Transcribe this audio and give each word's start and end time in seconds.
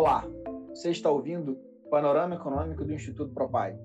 Olá, 0.00 0.24
você 0.70 0.92
está 0.92 1.10
ouvindo 1.10 1.60
o 1.84 1.90
Panorama 1.90 2.34
Econômico 2.34 2.86
do 2.86 2.94
Instituto 2.94 3.34
Propai. 3.34 3.78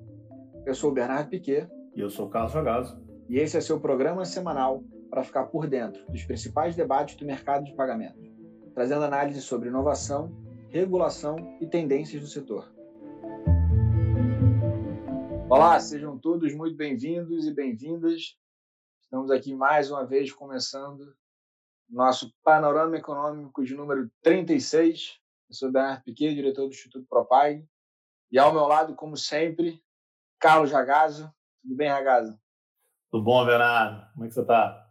Eu 0.65 0.73
sou 0.73 0.89
o 0.89 0.93
Bernardo 0.93 1.29
Piquet. 1.29 1.67
E 1.93 1.99
eu 1.99 2.09
sou 2.09 2.27
o 2.27 2.29
Carlos 2.29 2.53
Ragazzo. 2.53 2.97
E 3.27 3.37
esse 3.37 3.57
é 3.57 3.59
seu 3.59 3.81
programa 3.81 4.23
semanal 4.23 4.81
para 5.09 5.25
ficar 5.25 5.47
por 5.47 5.67
dentro 5.67 6.09
dos 6.09 6.23
principais 6.23 6.73
debates 6.73 7.17
do 7.17 7.25
mercado 7.25 7.65
de 7.65 7.75
pagamentos, 7.75 8.31
trazendo 8.73 9.03
análise 9.03 9.41
sobre 9.41 9.67
inovação, 9.67 10.31
regulação 10.69 11.35
e 11.59 11.67
tendências 11.67 12.21
do 12.21 12.29
setor. 12.29 12.73
Olá, 15.49 15.77
sejam 15.81 16.17
todos 16.17 16.55
muito 16.55 16.77
bem-vindos 16.77 17.45
e 17.45 17.53
bem-vindas. 17.53 18.37
Estamos 19.01 19.29
aqui 19.29 19.53
mais 19.53 19.91
uma 19.91 20.05
vez 20.05 20.31
começando 20.31 21.13
nosso 21.89 22.33
Panorama 22.41 22.95
Econômico 22.95 23.65
de 23.65 23.75
número 23.75 24.09
36, 24.23 25.19
eu 25.49 25.55
sou 25.55 25.71
Bernardo 25.71 26.03
Piquet, 26.03 26.33
diretor 26.33 26.67
do 26.67 26.73
Instituto 26.73 27.05
Propag. 27.07 27.67
E 28.31 28.39
ao 28.39 28.53
meu 28.53 28.65
lado, 28.67 28.95
como 28.95 29.15
sempre, 29.15 29.83
Carlos 30.39 30.71
Ragazzo. 30.71 31.33
Tudo 31.61 31.75
bem, 31.75 31.87
Ragazzo? 31.87 32.39
Tudo 33.11 33.23
bom, 33.23 33.45
Bernardo? 33.45 34.11
Como 34.13 34.25
é 34.25 34.27
que 34.27 34.33
você 34.33 34.41
está? 34.41 34.89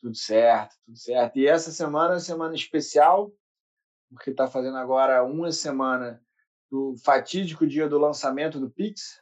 Tudo 0.00 0.16
certo, 0.16 0.76
tudo 0.84 0.96
certo. 0.96 1.36
E 1.38 1.46
essa 1.46 1.72
semana 1.72 2.10
é 2.10 2.14
uma 2.14 2.20
semana 2.20 2.54
especial, 2.54 3.32
porque 4.08 4.30
está 4.30 4.46
fazendo 4.46 4.76
agora 4.76 5.24
uma 5.24 5.50
semana 5.50 6.22
do 6.70 6.94
fatídico 7.04 7.66
dia 7.66 7.88
do 7.88 7.98
lançamento 7.98 8.60
do 8.60 8.70
Pix, 8.70 9.20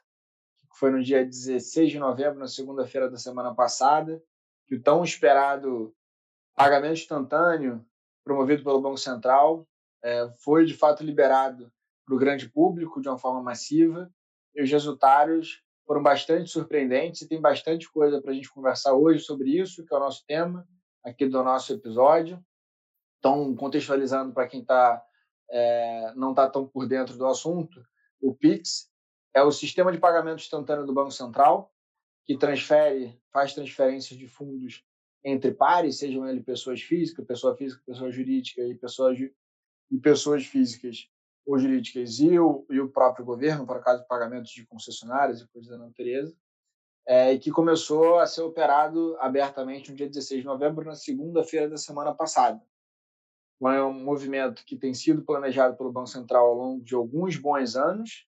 que 0.71 0.79
foi 0.79 0.91
no 0.91 1.03
dia 1.03 1.25
16 1.25 1.93
de 1.93 1.99
novembro, 1.99 2.39
na 2.39 2.49
segunda-feira 2.49 3.11
da 3.11 3.17
semana 3.17 3.55
passada, 3.55 4.23
que 4.67 4.75
o 4.75 4.83
tão 4.83 5.03
esperado 5.03 5.95
pagamento 6.55 6.95
instantâneo 6.95 7.85
promovido 8.23 8.63
pelo 8.63 8.81
Banco 8.81 8.99
Central 8.99 9.67
é, 10.07 10.33
foi 10.39 10.65
de 10.65 10.73
fato 10.73 11.03
liberado 11.03 11.73
para 12.07 12.15
o 12.15 12.19
grande 12.19 12.49
público 12.49 13.01
de 13.01 13.09
uma 13.09 13.19
forma 13.19 13.43
massiva 13.43 14.09
e 14.55 14.63
os 14.63 14.71
resultados 14.71 15.65
foram 15.85 16.01
bastante 16.01 16.49
surpreendentes 16.49 17.23
e 17.23 17.29
tem 17.29 17.41
bastante 17.41 17.91
coisa 17.91 18.23
para 18.23 18.31
a 18.31 18.35
gente 18.35 18.51
conversar 18.51 18.95
hoje 18.95 19.25
sobre 19.25 19.51
isso, 19.51 19.85
que 19.85 19.93
é 19.93 19.97
o 19.97 20.01
nosso 20.01 20.25
tema 20.25 20.67
aqui 21.05 21.27
do 21.27 21.43
nosso 21.43 21.73
episódio. 21.73 22.41
Então, 23.19 23.53
contextualizando 23.57 24.33
para 24.33 24.47
quem 24.47 24.65
tá, 24.65 25.03
é, 25.51 26.13
não 26.15 26.31
está 26.31 26.49
tão 26.49 26.69
por 26.69 26.87
dentro 26.87 27.17
do 27.17 27.27
assunto, 27.27 27.85
o 28.21 28.33
PIX 28.33 28.89
é 29.35 29.43
o 29.43 29.51
sistema 29.51 29.91
de 29.91 29.99
pagamento 29.99 30.41
instantâneo 30.41 30.87
do 30.87 30.95
Banco 30.95 31.11
Central, 31.11 31.73
que 32.25 32.39
transfere, 32.39 33.21
faz 33.33 33.55
transferências 33.55 34.17
de 34.17 34.29
fundos 34.29 34.85
entre 35.25 35.53
pares, 35.53 35.99
sejam 35.99 36.29
eles 36.29 36.45
pessoas 36.45 36.81
físicas, 36.81 37.27
pessoa 37.27 37.57
física, 37.57 37.83
pessoa 37.85 38.11
jurídica 38.11 38.63
e 38.63 38.77
pessoa 38.77 39.13
e 39.91 39.99
pessoas 39.99 40.45
físicas 40.45 41.09
ou 41.47 41.59
jurídicas 41.59 42.19
e 42.19 42.39
o, 42.39 42.67
e 42.69 42.81
o 42.81 42.91
próprio 42.91 43.25
governo, 43.25 43.67
para 43.67 43.81
caso 43.81 44.03
de 44.03 44.09
pagamentos 44.09 44.51
de 44.51 44.67
concessionárias 44.67 45.41
e 45.41 45.49
coisas 45.49 45.71
da 45.71 45.79
natureza, 45.79 46.37
é, 47.07 47.39
que 47.39 47.53
começou 47.53 48.19
a 48.19 48.27
ser 48.27 48.43
operado 48.43 49.17
abertamente 49.21 49.91
no 49.91 49.97
dia 49.97 50.09
16 50.09 50.41
de 50.41 50.47
novembro, 50.47 50.85
na 50.85 50.97
segunda-feira 50.97 51.69
da 51.69 51.77
semana 51.77 52.13
passada. 52.13 52.61
É 53.63 53.83
um 53.83 54.05
movimento 54.05 54.65
que 54.67 54.77
tem 54.77 54.93
sido 54.93 55.23
planejado 55.23 55.77
pelo 55.77 55.93
Banco 55.93 56.09
Central 56.09 56.49
ao 56.49 56.55
longo 56.55 56.85
de 56.85 56.95
alguns 56.95 57.37
bons 57.37 57.77
anos, 57.77 58.27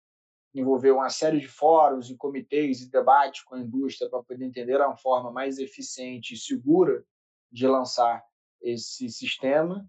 envolveu 0.54 0.96
uma 0.96 1.10
série 1.10 1.40
de 1.40 1.48
fóruns 1.48 2.10
e 2.10 2.16
comitês 2.16 2.80
e 2.80 2.90
debates 2.90 3.42
com 3.42 3.54
a 3.54 3.60
indústria 3.60 4.08
para 4.08 4.22
poder 4.22 4.44
entender 4.44 4.80
a 4.80 4.96
forma 4.96 5.32
mais 5.32 5.58
eficiente 5.58 6.34
e 6.34 6.38
segura 6.38 7.04
de 7.50 7.66
lançar 7.66 8.22
esse 8.60 9.08
sistema 9.10 9.86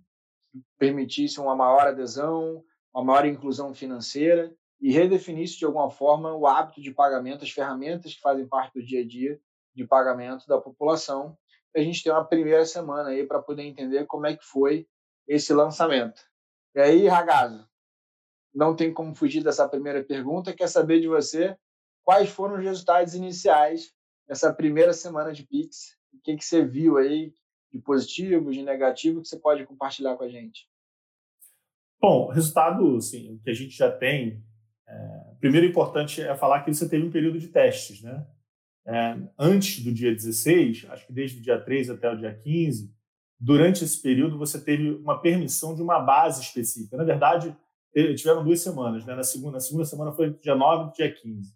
permitisse 0.78 1.40
uma 1.40 1.56
maior 1.56 1.88
adesão, 1.88 2.64
uma 2.94 3.04
maior 3.04 3.26
inclusão 3.26 3.74
financeira 3.74 4.54
e 4.80 4.92
redefinisse 4.92 5.58
de 5.58 5.66
alguma 5.66 5.90
forma 5.90 6.34
o 6.34 6.46
hábito 6.46 6.82
de 6.82 6.92
pagamento, 6.92 7.44
as 7.44 7.52
ferramentas 7.52 8.14
que 8.14 8.22
fazem 8.22 8.48
parte 8.48 8.74
do 8.74 8.86
dia 8.86 9.02
a 9.02 9.08
dia 9.08 9.40
de 9.74 9.86
pagamento 9.86 10.48
da 10.48 10.60
população. 10.60 11.38
a 11.76 11.80
gente 11.80 12.04
tem 12.04 12.12
uma 12.12 12.26
primeira 12.26 12.66
semana 12.66 13.10
aí 13.10 13.26
para 13.26 13.42
poder 13.42 13.64
entender 13.64 14.06
como 14.06 14.26
é 14.26 14.36
que 14.36 14.44
foi 14.44 14.88
esse 15.28 15.54
lançamento. 15.54 16.22
E 16.74 16.80
aí, 16.80 17.08
Ragazzo, 17.08 17.68
não 18.54 18.76
tem 18.76 18.92
como 18.92 19.14
fugir 19.14 19.44
dessa 19.44 19.68
primeira 19.70 20.04
pergunta, 20.04 20.54
quer 20.54 20.68
saber 20.68 21.00
de 21.00 21.08
você 21.08 21.56
quais 22.04 22.30
foram 22.30 22.56
os 22.56 22.64
resultados 22.64 23.14
iniciais 23.14 23.94
dessa 24.28 24.52
primeira 24.52 24.94
semana 24.94 25.32
de 25.32 25.46
Pix, 25.46 25.96
o 26.14 26.20
que, 26.24 26.36
que 26.36 26.44
você 26.44 26.66
viu 26.66 26.98
aí 26.98 27.34
de 27.72 27.80
positivo, 27.80 28.52
de 28.52 28.64
negativo, 28.64 29.22
que 29.22 29.28
você 29.28 29.40
pode 29.40 29.66
compartilhar 29.66 30.16
com 30.16 30.24
a 30.24 30.30
gente? 30.30 30.68
Bom, 32.00 32.30
resultado, 32.30 32.98
o 32.98 33.40
que 33.40 33.50
a 33.50 33.54
gente 33.54 33.76
já 33.76 33.92
tem, 33.92 34.44
é, 34.88 35.36
primeiro 35.40 35.66
importante 35.66 36.22
é 36.22 36.36
falar 36.36 36.64
que 36.64 36.74
você 36.74 36.88
teve 36.88 37.06
um 37.06 37.12
período 37.12 37.40
de 37.40 37.48
testes, 37.48 38.02
né? 38.02 38.26
É, 38.86 39.18
antes 39.38 39.84
do 39.84 39.92
dia 39.92 40.14
16, 40.14 40.88
acho 40.90 41.08
que 41.08 41.12
desde 41.12 41.40
o 41.40 41.42
dia 41.42 41.60
3 41.60 41.90
até 41.90 42.10
o 42.10 42.16
dia 42.16 42.34
15, 42.34 42.94
durante 43.38 43.84
esse 43.84 44.02
período 44.02 44.38
você 44.38 44.64
teve 44.64 44.92
uma 44.92 45.20
permissão 45.20 45.76
de 45.76 45.82
uma 45.82 46.00
base 46.00 46.42
específica. 46.42 46.96
Na 46.96 47.04
verdade, 47.04 47.56
tiveram 48.16 48.44
duas 48.44 48.62
semanas, 48.62 49.06
né? 49.06 49.16
Na 49.16 49.24
segunda, 49.24 49.54
na 49.54 49.60
segunda 49.60 49.86
semana 49.86 50.12
foi 50.12 50.34
dia 50.34 50.56
9 50.56 50.92
e 50.92 50.94
dia 50.94 51.14
15. 51.14 51.54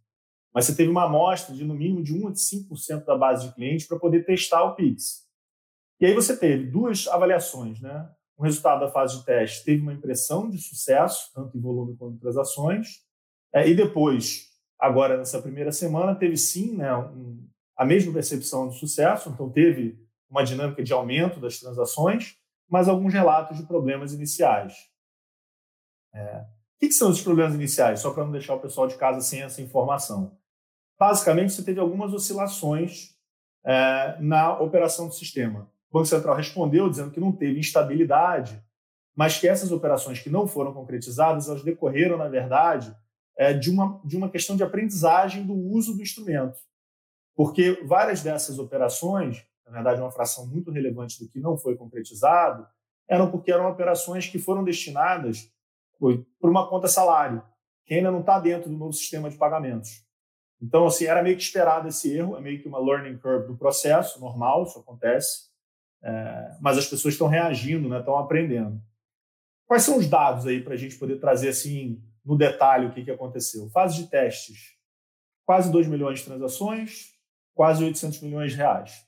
Mas 0.54 0.66
você 0.66 0.76
teve 0.76 0.90
uma 0.90 1.06
amostra 1.06 1.56
de 1.56 1.64
no 1.64 1.74
mínimo 1.74 2.04
de 2.04 2.14
1 2.14 2.28
a 2.28 2.32
5% 2.32 3.06
da 3.06 3.18
base 3.18 3.48
de 3.48 3.56
clientes 3.56 3.88
para 3.88 4.00
poder 4.00 4.26
testar 4.26 4.64
o 4.64 4.76
Pix. 4.76 5.26
E 6.02 6.06
aí 6.08 6.16
você 6.16 6.36
teve 6.36 6.66
duas 6.66 7.08
avaliações, 7.08 7.80
né? 7.80 8.10
O 8.36 8.44
resultado 8.44 8.80
da 8.80 8.92
fase 8.92 9.20
de 9.20 9.24
teste 9.24 9.64
teve 9.64 9.84
uma 9.84 9.94
impressão 9.94 10.50
de 10.50 10.58
sucesso, 10.58 11.30
tanto 11.32 11.56
em 11.56 11.62
volume 11.62 11.96
quanto 11.96 12.16
em 12.16 12.20
transações, 12.20 13.06
é, 13.54 13.70
e 13.70 13.76
depois, 13.76 14.50
agora 14.80 15.16
nessa 15.16 15.40
primeira 15.40 15.72
semana, 15.72 16.16
teve 16.16 16.36
sim 16.38 16.76
né, 16.76 16.96
um, 16.96 17.48
a 17.78 17.86
mesma 17.86 18.12
percepção 18.12 18.68
de 18.68 18.80
sucesso, 18.80 19.30
então 19.30 19.48
teve 19.52 20.04
uma 20.28 20.44
dinâmica 20.44 20.82
de 20.84 20.92
aumento 20.92 21.40
das 21.40 21.60
transações, 21.60 22.36
mas 22.68 22.88
alguns 22.88 23.14
relatos 23.14 23.58
de 23.58 23.68
problemas 23.68 24.12
iniciais. 24.12 24.90
É, 26.16 26.38
o 26.40 26.80
que, 26.80 26.88
que 26.88 26.94
são 26.94 27.12
esses 27.12 27.22
problemas 27.22 27.54
iniciais? 27.54 28.00
Só 28.00 28.12
para 28.12 28.24
não 28.24 28.32
deixar 28.32 28.56
o 28.56 28.60
pessoal 28.60 28.88
de 28.88 28.98
casa 28.98 29.22
sem 29.22 29.44
essa 29.44 29.62
informação. 29.62 30.36
Basicamente, 30.98 31.54
você 31.54 31.64
teve 31.64 31.80
algumas 31.80 32.12
oscilações 32.12 33.16
é, 33.64 34.18
na 34.20 34.58
operação 34.60 35.08
do 35.08 35.14
sistema. 35.14 35.70
O 35.91 36.00
Banco 36.00 36.06
Central 36.07 36.35
respondeu 36.35 36.90
dizendo 36.90 37.12
que 37.12 37.19
não 37.19 37.34
teve 37.34 37.59
instabilidade, 37.59 38.63
mas 39.13 39.38
que 39.38 39.47
essas 39.47 39.74
operações 39.74 40.19
que 40.19 40.29
não 40.29 40.47
foram 40.47 40.74
concretizadas, 40.74 41.50
elas 41.50 41.63
decorreram, 41.63 42.18
na 42.18 42.29
verdade, 42.29 42.96
é, 43.38 43.53
de, 43.53 43.69
uma, 43.69 44.00
de 44.06 44.16
uma 44.16 44.29
questão 44.29 44.56
de 44.56 44.63
aprendizagem 44.63 45.46
do 45.46 45.53
uso 45.53 45.94
do 45.94 46.02
instrumento. 46.02 46.57
Porque 47.35 47.84
várias 47.85 48.24
dessas 48.24 48.57
operações, 48.57 49.46
na 49.66 49.72
verdade, 49.74 50.02
uma 50.02 50.12
fração 50.12 50.47
muito 50.47 50.72
relevante 50.72 51.22
do 51.22 51.29
que 51.29 51.41
não 51.41 51.57
foi 51.57 51.75
concretizado, 51.75 52.66
eram 53.08 53.29
porque 53.29 53.52
eram 53.52 53.69
operações 53.69 54.28
que 54.28 54.40
foram 54.40 54.63
destinadas 54.63 55.52
por 56.00 56.50
uma 56.50 56.69
conta 56.69 56.88
salário, 56.88 57.44
que 57.85 57.94
ainda 57.94 58.09
não 58.09 58.22
está 58.22 58.40
dentro 58.40 58.69
do 58.69 58.78
novo 58.78 58.94
sistema 58.94 59.29
de 59.29 59.38
pagamentos. 59.38 60.06
Então, 60.62 60.85
assim, 60.85 61.06
era 61.06 61.22
meio 61.22 61.35
que 61.35 61.44
esperado 61.44 61.88
esse 61.88 62.16
erro, 62.16 62.38
é 62.38 62.41
meio 62.41 62.62
que 62.62 62.68
uma 62.68 62.79
learning 62.79 63.18
curve 63.18 63.47
do 63.47 63.58
processo, 63.58 64.19
normal, 64.22 64.63
isso 64.63 64.79
acontece. 64.79 65.51
É, 66.04 66.58
mas 66.60 66.78
as 66.78 66.88
pessoas 66.88 67.14
estão 67.14 67.28
reagindo, 67.28 67.88
né, 67.88 68.00
estão 68.00 68.18
aprendendo. 68.18 68.82
Quais 69.68 69.84
são 69.84 69.98
os 69.98 70.08
dados 70.08 70.48
aí 70.48 70.62
para 70.62 70.74
a 70.74 70.78
gente 70.78 70.98
poder 70.98 71.20
trazer 71.20 71.50
assim 71.50 72.02
no 72.26 72.38
detalhe 72.38 72.88
o 72.88 72.92
que, 72.92 73.04
que 73.04 73.12
aconteceu? 73.12 73.70
Fase 73.70 74.04
de 74.04 74.10
testes, 74.10 74.76
quase 75.46 75.72
2 75.72 75.88
milhões 75.88 76.20
de 76.20 76.26
transações, 76.26 77.12
quase 77.54 77.84
800 77.84 78.22
milhões 78.22 78.52
de 78.52 78.58
reais. 78.58 79.06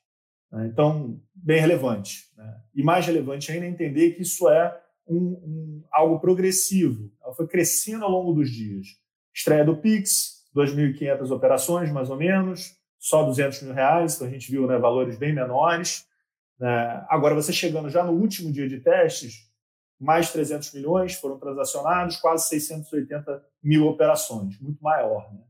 Né? 0.51 0.67
Então, 0.67 1.19
bem 1.33 1.59
relevante. 1.59 2.29
Né? 2.37 2.61
E 2.75 2.83
mais 2.83 3.05
relevante 3.05 3.51
ainda 3.51 3.65
é 3.65 3.69
entender 3.69 4.11
que 4.11 4.21
isso 4.21 4.47
é 4.47 4.79
um, 5.07 5.17
um, 5.17 5.83
algo 5.91 6.19
progressivo. 6.19 7.11
Ela 7.23 7.33
foi 7.33 7.47
crescendo 7.47 8.05
ao 8.05 8.11
longo 8.11 8.33
dos 8.33 8.49
dias. 8.49 8.87
Estreia 9.33 9.65
do 9.65 9.77
Pix, 9.77 10.43
2.500 10.55 11.31
operações, 11.31 11.91
mais 11.91 12.09
ou 12.09 12.17
menos, 12.17 12.77
só 12.99 13.23
200 13.23 13.63
mil 13.63 13.73
reais, 13.73 14.15
então 14.15 14.27
a 14.27 14.29
gente 14.29 14.49
viu 14.49 14.67
né, 14.67 14.77
valores 14.77 15.17
bem 15.17 15.33
menores. 15.33 16.07
Né? 16.63 17.05
Agora, 17.09 17.35
você 17.35 17.51
chegando 17.51 17.89
já 17.89 18.05
no 18.05 18.13
último 18.13 18.49
dia 18.49 18.69
de 18.69 18.79
testes, 18.79 19.51
mais 19.99 20.31
300 20.31 20.73
milhões 20.73 21.13
foram 21.13 21.37
transacionados, 21.37 22.15
quase 22.15 22.47
680 22.47 23.43
mil 23.61 23.85
operações, 23.85 24.57
muito 24.61 24.81
maior. 24.81 25.29
Né? 25.33 25.41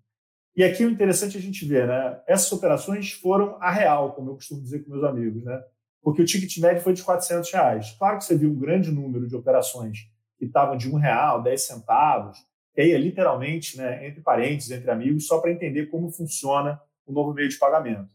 E 0.56 0.64
aqui 0.64 0.84
o 0.84 0.90
interessante 0.90 1.38
é 1.38 1.40
a 1.40 1.44
gente 1.44 1.64
ver, 1.66 1.88
né? 1.88 2.20
essas 2.28 2.52
operações 2.52 3.12
foram 3.12 3.62
a 3.62 3.70
real, 3.70 4.14
como 4.14 4.32
eu 4.32 4.36
costumo 4.36 4.60
dizer 4.60 4.84
com 4.84 4.90
meus 4.90 5.04
amigos, 5.04 5.44
né? 5.44 5.64
porque 6.02 6.24
o 6.24 6.26
ticket 6.26 6.58
médio 6.58 6.82
foi 6.82 6.94
de 6.94 7.04
400 7.04 7.52
reais. 7.52 7.92
Claro 7.92 8.18
que 8.18 8.26
você 8.26 8.36
viu 8.36 8.50
um 8.50 8.58
grande 8.58 8.92
número 8.92 9.28
de 9.28 9.36
operações 9.36 10.10
que 10.40 10.46
estavam 10.46 10.76
de 10.76 10.92
um 10.92 10.98
real, 10.98 11.44
10 11.44 11.62
centavos, 11.62 12.40
que 12.74 12.82
aí 12.82 12.92
é 12.92 12.98
literalmente, 12.98 13.78
né, 13.78 14.08
entre 14.08 14.20
parentes, 14.22 14.72
entre 14.72 14.90
amigos, 14.90 15.28
só 15.28 15.40
para 15.40 15.52
entender 15.52 15.92
como 15.92 16.10
funciona 16.10 16.82
o 17.06 17.14
novo 17.14 17.36
meio 17.36 17.48
de 17.48 17.58
pagamento. 17.60 18.10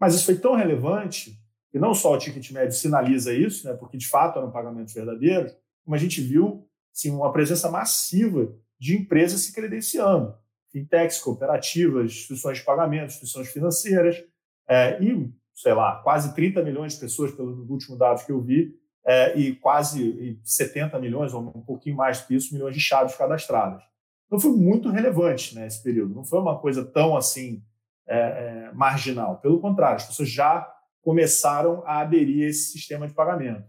Mas 0.00 0.14
isso 0.14 0.24
foi 0.24 0.38
tão 0.38 0.54
relevante 0.54 1.38
e 1.72 1.78
não 1.78 1.94
só 1.94 2.14
o 2.14 2.18
ticket 2.18 2.50
médio 2.50 2.72
sinaliza 2.72 3.32
isso, 3.32 3.66
né, 3.66 3.74
porque 3.74 3.96
de 3.96 4.08
fato 4.08 4.38
eram 4.38 4.50
pagamentos 4.50 4.94
verdadeiros, 4.94 5.54
como 5.84 5.94
a 5.94 5.98
gente 5.98 6.20
viu 6.20 6.66
assim, 6.92 7.10
uma 7.10 7.32
presença 7.32 7.70
massiva 7.70 8.52
de 8.78 8.96
empresas 8.96 9.40
se 9.40 9.52
credenciando, 9.52 10.34
fintechs, 10.70 11.18
cooperativas, 11.18 12.06
instituições 12.06 12.58
de 12.58 12.64
pagamento, 12.64 13.06
instituições 13.06 13.48
financeiras, 13.48 14.22
é, 14.68 15.02
e, 15.02 15.32
sei 15.54 15.72
lá, 15.72 15.96
quase 16.02 16.34
30 16.34 16.62
milhões 16.62 16.94
de 16.94 17.00
pessoas, 17.00 17.32
pelos 17.32 17.68
últimos 17.70 17.98
dados 17.98 18.22
que 18.22 18.32
eu 18.32 18.40
vi, 18.40 18.74
é, 19.04 19.38
e 19.38 19.54
quase 19.56 20.38
70 20.44 20.98
milhões, 20.98 21.32
ou 21.32 21.40
um 21.40 21.62
pouquinho 21.62 21.96
mais 21.96 22.20
que 22.20 22.34
isso, 22.34 22.52
milhões 22.52 22.74
de 22.74 22.80
chaves 22.80 23.14
cadastradas. 23.16 23.82
Então 24.26 24.38
foi 24.38 24.50
muito 24.50 24.90
relevante 24.90 25.54
né, 25.54 25.66
esse 25.66 25.82
período, 25.82 26.14
não 26.14 26.24
foi 26.24 26.38
uma 26.38 26.58
coisa 26.58 26.84
tão 26.84 27.16
assim 27.16 27.62
é, 28.06 28.18
é, 28.18 28.72
marginal. 28.74 29.38
Pelo 29.38 29.60
contrário, 29.60 29.96
as 29.96 30.06
pessoas 30.06 30.28
já 30.28 30.70
começaram 31.08 31.82
a 31.86 32.00
aderir 32.00 32.44
a 32.44 32.50
esse 32.50 32.70
sistema 32.70 33.08
de 33.08 33.14
pagamento. 33.14 33.66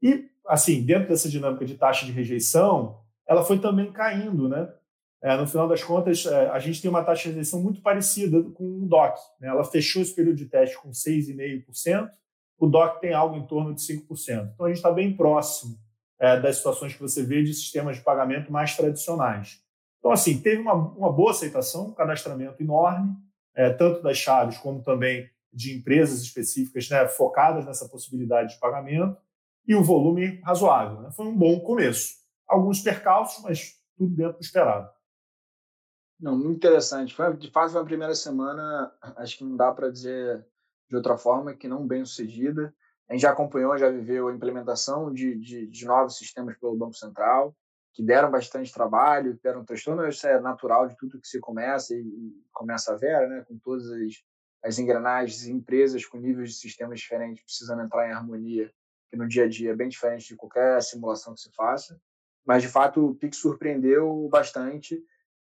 E, 0.00 0.30
assim, 0.46 0.84
dentro 0.84 1.08
dessa 1.08 1.28
dinâmica 1.28 1.64
de 1.64 1.74
taxa 1.74 2.06
de 2.06 2.12
rejeição, 2.12 3.00
ela 3.26 3.42
foi 3.42 3.58
também 3.58 3.90
caindo, 3.90 4.48
né? 4.48 4.72
É, 5.20 5.36
no 5.36 5.48
final 5.48 5.66
das 5.66 5.82
contas, 5.82 6.24
é, 6.26 6.50
a 6.50 6.60
gente 6.60 6.80
tem 6.80 6.88
uma 6.88 7.02
taxa 7.02 7.24
de 7.24 7.30
rejeição 7.30 7.60
muito 7.60 7.82
parecida 7.82 8.40
com 8.40 8.84
o 8.84 8.86
DOC. 8.86 9.18
Né? 9.40 9.48
Ela 9.48 9.64
fechou 9.64 10.00
esse 10.00 10.14
período 10.14 10.36
de 10.36 10.46
teste 10.46 10.80
com 10.80 10.90
6,5%, 10.90 12.08
o 12.56 12.68
DOC 12.68 13.00
tem 13.00 13.12
algo 13.12 13.34
em 13.34 13.44
torno 13.48 13.74
de 13.74 13.80
5%. 13.80 14.52
Então, 14.54 14.66
a 14.66 14.68
gente 14.68 14.76
está 14.76 14.92
bem 14.92 15.12
próximo 15.12 15.76
é, 16.20 16.38
das 16.38 16.58
situações 16.58 16.94
que 16.94 17.02
você 17.02 17.24
vê 17.24 17.42
de 17.42 17.52
sistemas 17.52 17.96
de 17.96 18.04
pagamento 18.04 18.52
mais 18.52 18.76
tradicionais. 18.76 19.60
Então, 19.98 20.12
assim, 20.12 20.40
teve 20.40 20.62
uma, 20.62 20.74
uma 20.74 21.12
boa 21.12 21.32
aceitação, 21.32 21.88
um 21.88 21.94
cadastramento 21.94 22.62
enorme, 22.62 23.12
é, 23.56 23.70
tanto 23.70 24.04
das 24.04 24.18
chaves 24.18 24.56
como 24.58 24.84
também 24.84 25.33
de 25.54 25.76
empresas 25.78 26.20
específicas 26.20 26.88
né, 26.88 27.06
focadas 27.06 27.64
nessa 27.64 27.88
possibilidade 27.88 28.54
de 28.54 28.60
pagamento, 28.60 29.16
e 29.66 29.74
o 29.74 29.82
volume 29.82 30.40
razoável. 30.40 31.00
Né? 31.00 31.10
Foi 31.12 31.26
um 31.26 31.36
bom 31.36 31.60
começo. 31.60 32.16
Alguns 32.46 32.80
percalços, 32.80 33.42
mas 33.42 33.80
tudo 33.96 34.14
dentro 34.14 34.38
do 34.38 34.42
esperado. 34.42 34.90
Não, 36.20 36.36
muito 36.36 36.56
interessante. 36.56 37.14
Foi, 37.14 37.36
de 37.36 37.50
fato, 37.50 37.72
foi 37.72 37.80
uma 37.80 37.86
primeira 37.86 38.14
semana, 38.14 38.92
acho 39.16 39.38
que 39.38 39.44
não 39.44 39.56
dá 39.56 39.72
para 39.72 39.90
dizer 39.90 40.46
de 40.88 40.96
outra 40.96 41.16
forma, 41.16 41.54
que 41.54 41.66
não 41.66 41.86
bem 41.86 42.04
sucedida. 42.04 42.74
A 43.08 43.12
gente 43.12 43.22
já 43.22 43.30
acompanhou, 43.30 43.76
já 43.76 43.90
viveu 43.90 44.28
a 44.28 44.34
implementação 44.34 45.12
de, 45.12 45.38
de, 45.38 45.66
de 45.66 45.84
novos 45.84 46.16
sistemas 46.16 46.56
pelo 46.58 46.76
Banco 46.76 46.94
Central, 46.94 47.54
que 47.92 48.02
deram 48.02 48.30
bastante 48.30 48.72
trabalho, 48.72 49.38
deram 49.42 49.60
um 49.60 49.64
transtorno, 49.64 50.06
isso 50.08 50.26
é 50.26 50.40
natural 50.40 50.88
de 50.88 50.96
tudo 50.96 51.20
que 51.20 51.28
se 51.28 51.38
começa 51.40 51.94
e, 51.94 52.00
e 52.00 52.44
começa 52.52 52.92
a 52.92 52.96
ver, 52.96 53.28
né, 53.28 53.44
com 53.46 53.58
todas 53.58 53.86
as, 53.90 54.14
as 54.64 54.78
engrenagens, 54.78 55.46
empresas 55.46 56.06
com 56.06 56.18
níveis 56.18 56.50
de 56.50 56.56
sistemas 56.56 56.98
diferentes 56.98 57.44
precisando 57.44 57.82
entrar 57.82 58.08
em 58.08 58.12
harmonia, 58.12 58.72
que 59.10 59.16
no 59.16 59.28
dia 59.28 59.44
a 59.44 59.48
dia 59.48 59.72
é 59.72 59.76
bem 59.76 59.88
diferente 59.88 60.28
de 60.28 60.36
qualquer 60.36 60.82
simulação 60.82 61.34
que 61.34 61.40
se 61.40 61.52
faça. 61.54 62.00
Mas, 62.46 62.62
de 62.62 62.68
fato, 62.68 63.06
o 63.06 63.14
Pix 63.14 63.36
surpreendeu 63.36 64.28
bastante 64.30 65.02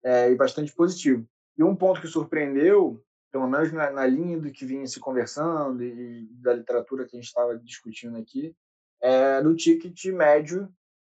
é, 0.04 0.30
e 0.30 0.34
bastante 0.34 0.72
positivo. 0.74 1.26
E 1.56 1.64
um 1.64 1.74
ponto 1.74 2.00
que 2.00 2.06
surpreendeu 2.06 3.02
pelo 3.32 3.48
menos 3.48 3.72
na, 3.72 3.90
na, 3.90 4.06
linha 4.06 4.38
do 4.38 4.50
que 4.50 4.64
vinha 4.64 4.86
se 4.86 4.98
conversando 4.98 5.82
e, 5.82 6.22
e 6.22 6.34
da 6.36 6.54
literatura 6.54 7.04
que 7.04 7.16
a 7.16 7.20
gente 7.20 7.28
estava 7.28 7.58
discutindo 7.58 8.16
aqui, 8.16 8.56
é 9.02 9.42
no 9.42 9.54
ticket 9.54 10.06
médio 10.06 10.72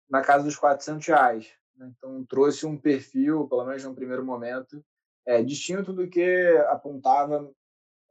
na 0.08 0.22
casa 0.22 0.44
dos 0.44 0.56
400 0.56 1.06
reais. 1.06 1.52
Né? 1.76 1.92
Então, 1.96 2.24
trouxe 2.26 2.64
um 2.64 2.76
perfil, 2.76 3.48
pelo 3.48 3.64
menos 3.64 3.82
no 3.82 3.94
primeiro 3.94 4.24
momento, 4.24 4.84
é, 5.26 5.42
distinto 5.42 5.92
do 5.92 6.08
que 6.08 6.46
apontava 6.68 7.50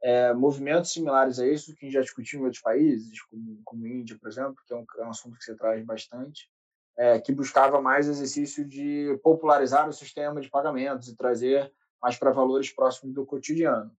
é, 0.02 0.32
movimentos 0.32 0.92
similares 0.92 1.38
a 1.38 1.46
isso 1.46 1.74
que 1.74 1.84
a 1.84 1.86
gente 1.86 1.94
já 1.94 2.00
discutiu 2.00 2.40
em 2.40 2.44
outros 2.44 2.60
países, 2.60 3.22
como, 3.22 3.60
como 3.64 3.86
Índia, 3.86 4.18
por 4.20 4.28
exemplo, 4.28 4.56
que 4.66 4.74
é 4.74 4.76
um, 4.76 4.84
é 4.98 5.04
um 5.04 5.10
assunto 5.10 5.38
que 5.38 5.44
você 5.44 5.54
traz 5.54 5.84
bastante, 5.84 6.50
é, 6.98 7.20
que 7.20 7.32
buscava 7.32 7.80
mais 7.80 8.08
exercício 8.08 8.66
de 8.66 9.18
popularizar 9.22 9.88
o 9.88 9.92
sistema 9.92 10.40
de 10.40 10.50
pagamentos 10.50 11.08
e 11.08 11.16
trazer 11.16 11.72
mais 12.02 12.16
para 12.16 12.32
valores 12.32 12.70
próximos 12.70 13.14
do 13.14 13.24
cotidiano. 13.24 13.96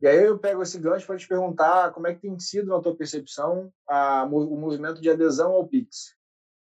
E 0.00 0.06
aí 0.06 0.24
eu 0.24 0.38
pego 0.38 0.62
esse 0.62 0.78
gancho 0.78 1.06
para 1.06 1.16
te 1.16 1.26
perguntar 1.26 1.92
como 1.92 2.06
é 2.06 2.14
que 2.14 2.20
tem 2.20 2.38
sido, 2.38 2.68
na 2.68 2.80
tua 2.80 2.96
percepção, 2.96 3.72
a, 3.86 4.24
o 4.24 4.56
movimento 4.56 5.00
de 5.00 5.10
adesão 5.10 5.52
ao 5.52 5.66
Pix. 5.66 6.16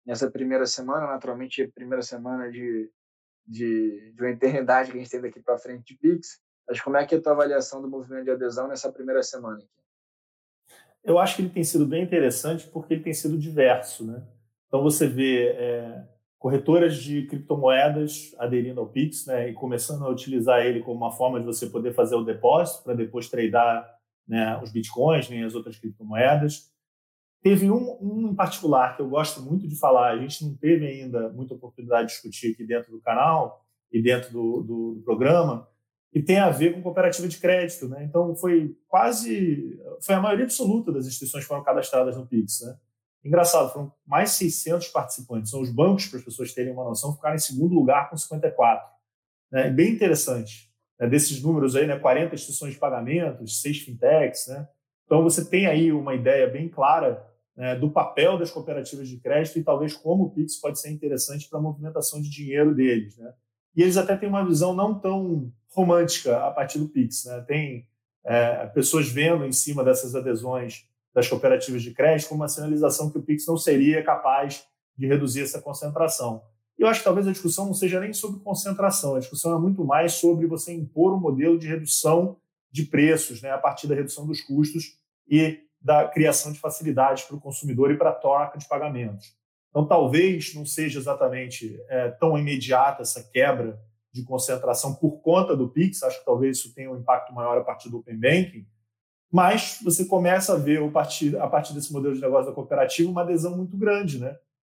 Nessa 0.05 0.29
primeira 0.31 0.65
semana, 0.65 1.07
naturalmente, 1.07 1.67
primeira 1.67 2.01
semana 2.01 2.51
de, 2.51 2.91
de, 3.45 4.13
de 4.15 4.21
uma 4.21 4.31
eternidade 4.31 4.91
que 4.91 4.97
a 4.97 4.99
gente 4.99 5.11
tem 5.11 5.21
daqui 5.21 5.39
para 5.41 5.59
frente 5.59 5.93
de 5.93 5.99
Pix, 5.99 6.39
mas 6.69 6.79
como 6.79 6.97
é 6.97 7.05
que 7.05 7.15
é 7.15 7.17
a 7.17 7.21
tua 7.21 7.31
avaliação 7.31 7.81
do 7.81 7.89
movimento 7.89 8.25
de 8.25 8.31
adesão 8.31 8.67
nessa 8.67 8.91
primeira 8.91 9.23
semana? 9.23 9.57
Aqui? 9.57 9.67
Eu 11.03 11.17
acho 11.17 11.35
que 11.35 11.41
ele 11.41 11.49
tem 11.49 11.63
sido 11.63 11.85
bem 11.85 12.03
interessante 12.03 12.67
porque 12.67 12.93
ele 12.93 13.03
tem 13.03 13.13
sido 13.13 13.37
diverso, 13.37 14.05
né? 14.05 14.23
Então 14.67 14.83
você 14.83 15.07
vê 15.07 15.47
é, 15.47 16.07
corretoras 16.37 16.97
de 16.97 17.25
criptomoedas 17.25 18.35
aderindo 18.37 18.79
ao 18.79 18.87
Pix 18.87 19.25
né, 19.25 19.49
e 19.49 19.53
começando 19.53 20.05
a 20.05 20.09
utilizar 20.09 20.61
ele 20.61 20.81
como 20.81 20.97
uma 20.97 21.11
forma 21.11 21.39
de 21.39 21.45
você 21.45 21.67
poder 21.67 21.93
fazer 21.93 22.15
o 22.15 22.23
depósito 22.23 22.83
para 22.83 22.93
depois 22.93 23.27
tradear 23.27 23.97
né, 24.27 24.59
os 24.61 24.71
bitcoins 24.71 25.27
nem 25.27 25.39
né, 25.39 25.45
as 25.47 25.55
outras 25.55 25.77
criptomoedas. 25.77 26.71
Teve 27.41 27.71
um, 27.71 27.97
um, 27.99 28.29
em 28.29 28.35
particular 28.35 28.95
que 28.95 29.01
eu 29.01 29.09
gosto 29.09 29.41
muito 29.41 29.67
de 29.67 29.75
falar, 29.75 30.11
a 30.11 30.17
gente 30.17 30.45
não 30.45 30.55
teve 30.55 30.85
ainda 30.85 31.29
muita 31.29 31.55
oportunidade 31.55 32.09
de 32.09 32.13
discutir 32.13 32.53
aqui 32.53 32.65
dentro 32.65 32.91
do 32.91 33.01
canal 33.01 33.65
e 33.91 34.01
dentro 34.01 34.31
do, 34.31 34.61
do, 34.61 34.95
do 34.95 35.01
programa, 35.03 35.67
que 36.11 36.21
tem 36.21 36.39
a 36.39 36.49
ver 36.49 36.73
com 36.73 36.81
cooperativa 36.81 37.27
de 37.27 37.37
crédito. 37.37 37.87
Né? 37.87 38.03
Então, 38.03 38.35
foi 38.35 38.75
quase, 38.87 39.79
foi 40.01 40.15
a 40.15 40.21
maioria 40.21 40.45
absoluta 40.45 40.91
das 40.91 41.05
instituições 41.05 41.43
que 41.43 41.47
foram 41.47 41.63
cadastradas 41.63 42.17
no 42.17 42.25
Pix. 42.25 42.61
Né? 42.61 42.77
Engraçado, 43.23 43.71
foram 43.71 43.93
mais 44.05 44.31
600 44.31 44.87
participantes. 44.87 45.51
São 45.51 45.61
os 45.61 45.69
bancos, 45.69 46.07
para 46.07 46.19
as 46.19 46.25
pessoas 46.25 46.53
terem 46.53 46.73
uma 46.73 46.83
noção, 46.83 47.13
ficaram 47.15 47.35
em 47.35 47.39
segundo 47.39 47.75
lugar 47.75 48.09
com 48.09 48.17
54. 48.17 48.87
Né? 49.51 49.69
Bem 49.69 49.93
interessante. 49.93 50.71
Né? 50.99 51.07
Desses 51.07 51.41
números 51.41 51.75
aí, 51.75 51.85
né? 51.85 51.97
40 51.99 52.33
instituições 52.33 52.73
de 52.73 52.79
pagamentos, 52.79 53.61
6 53.61 53.79
fintechs. 53.81 54.47
Né? 54.47 54.67
Então, 55.05 55.23
você 55.23 55.45
tem 55.45 55.67
aí 55.67 55.91
uma 55.91 56.15
ideia 56.15 56.47
bem 56.47 56.67
clara 56.67 57.23
né, 57.55 57.75
do 57.75 57.91
papel 57.91 58.37
das 58.37 58.49
cooperativas 58.49 59.07
de 59.07 59.17
crédito 59.19 59.59
e 59.59 59.63
talvez 59.63 59.93
como 59.93 60.23
o 60.23 60.29
Pix 60.31 60.55
pode 60.55 60.79
ser 60.79 60.89
interessante 60.89 61.47
para 61.49 61.59
a 61.59 61.61
movimentação 61.61 62.21
de 62.21 62.29
dinheiro 62.29 62.73
deles. 62.73 63.17
Né? 63.17 63.31
E 63.75 63.83
eles 63.83 63.97
até 63.97 64.15
têm 64.15 64.29
uma 64.29 64.45
visão 64.45 64.73
não 64.73 64.97
tão 64.97 65.51
romântica 65.69 66.37
a 66.45 66.51
partir 66.51 66.79
do 66.79 66.87
Pix. 66.87 67.25
Né? 67.25 67.41
Tem 67.47 67.87
é, 68.25 68.65
pessoas 68.67 69.07
vendo 69.09 69.45
em 69.45 69.51
cima 69.51 69.83
dessas 69.83 70.15
adesões 70.15 70.87
das 71.13 71.27
cooperativas 71.27 71.81
de 71.81 71.91
crédito 71.91 72.29
como 72.29 72.41
uma 72.41 72.47
sinalização 72.47 73.09
que 73.09 73.17
o 73.17 73.23
Pix 73.23 73.45
não 73.47 73.57
seria 73.57 74.03
capaz 74.03 74.63
de 74.95 75.07
reduzir 75.07 75.41
essa 75.41 75.61
concentração. 75.61 76.43
Eu 76.77 76.87
acho 76.87 76.99
que 76.99 77.05
talvez 77.05 77.27
a 77.27 77.31
discussão 77.31 77.65
não 77.65 77.73
seja 77.73 77.99
nem 77.99 78.13
sobre 78.13 78.39
concentração, 78.39 79.15
a 79.15 79.19
discussão 79.19 79.55
é 79.55 79.59
muito 79.59 79.83
mais 79.83 80.13
sobre 80.13 80.45
você 80.45 80.73
impor 80.73 81.13
um 81.13 81.19
modelo 81.19 81.57
de 81.57 81.67
redução 81.67 82.37
de 82.71 82.83
preços, 82.83 83.41
né, 83.41 83.51
a 83.51 83.57
partir 83.57 83.87
da 83.87 83.95
redução 83.95 84.25
dos 84.25 84.41
custos 84.41 84.97
e 85.27 85.59
da 85.81 86.07
criação 86.07 86.51
de 86.51 86.59
facilidades 86.59 87.23
para 87.23 87.35
o 87.35 87.41
consumidor 87.41 87.91
e 87.91 87.97
para 87.97 88.11
a 88.11 88.15
troca 88.15 88.57
de 88.57 88.67
pagamentos. 88.67 89.33
Então, 89.69 89.85
talvez 89.85 90.53
não 90.55 90.65
seja 90.65 90.99
exatamente 90.99 91.79
é, 91.89 92.09
tão 92.11 92.37
imediata 92.37 93.01
essa 93.01 93.23
quebra 93.23 93.79
de 94.11 94.23
concentração 94.23 94.95
por 94.95 95.21
conta 95.21 95.55
do 95.55 95.69
Pix, 95.69 96.03
acho 96.03 96.19
que 96.19 96.25
talvez 96.25 96.57
isso 96.57 96.73
tenha 96.73 96.91
um 96.91 96.97
impacto 96.97 97.33
maior 97.33 97.57
a 97.57 97.63
partir 97.63 97.89
do 97.89 97.99
Open 97.99 98.17
Banking, 98.17 98.65
mas 99.31 99.79
você 99.83 100.05
começa 100.05 100.53
a 100.53 100.57
ver 100.57 100.83
a 100.83 100.89
partir, 100.89 101.37
a 101.37 101.47
partir 101.47 101.73
desse 101.73 101.93
modelo 101.93 102.15
de 102.15 102.21
negócio 102.21 102.47
da 102.47 102.55
cooperativa 102.55 103.09
uma 103.09 103.21
adesão 103.21 103.55
muito 103.55 103.77
grande, 103.77 104.19
né? 104.19 104.35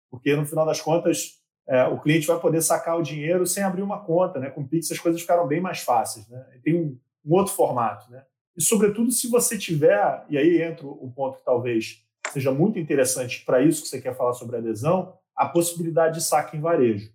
Porque 0.09 0.35
no 0.35 0.45
final 0.45 0.65
das 0.65 0.81
contas 0.81 1.39
é, 1.67 1.85
o 1.85 1.99
cliente 1.99 2.27
vai 2.27 2.37
poder 2.37 2.61
sacar 2.61 2.97
o 2.97 3.01
dinheiro 3.01 3.47
sem 3.47 3.63
abrir 3.63 3.81
uma 3.81 4.03
conta, 4.03 4.39
né? 4.39 4.49
Com 4.49 4.61
o 4.61 4.67
Pix 4.67 4.91
as 4.91 4.99
coisas 4.99 5.21
ficaram 5.21 5.47
bem 5.47 5.61
mais 5.61 5.79
fáceis, 5.79 6.27
né? 6.27 6.45
Tem 6.61 6.75
um, 6.75 6.99
um 7.25 7.33
outro 7.33 7.53
formato, 7.53 8.11
né? 8.11 8.25
E 8.57 8.61
sobretudo 8.61 9.11
se 9.11 9.29
você 9.29 9.57
tiver, 9.57 10.25
e 10.29 10.37
aí 10.37 10.61
entra 10.61 10.85
o 10.85 11.09
ponto 11.15 11.37
que 11.37 11.45
talvez 11.45 12.03
seja 12.33 12.51
muito 12.51 12.77
interessante 12.77 13.45
para 13.45 13.61
isso 13.61 13.83
que 13.83 13.87
você 13.87 14.01
quer 14.01 14.15
falar 14.15 14.33
sobre 14.33 14.57
adesão, 14.57 15.13
a 15.35 15.47
possibilidade 15.47 16.19
de 16.19 16.25
saque 16.25 16.57
em 16.57 16.61
varejo. 16.61 17.11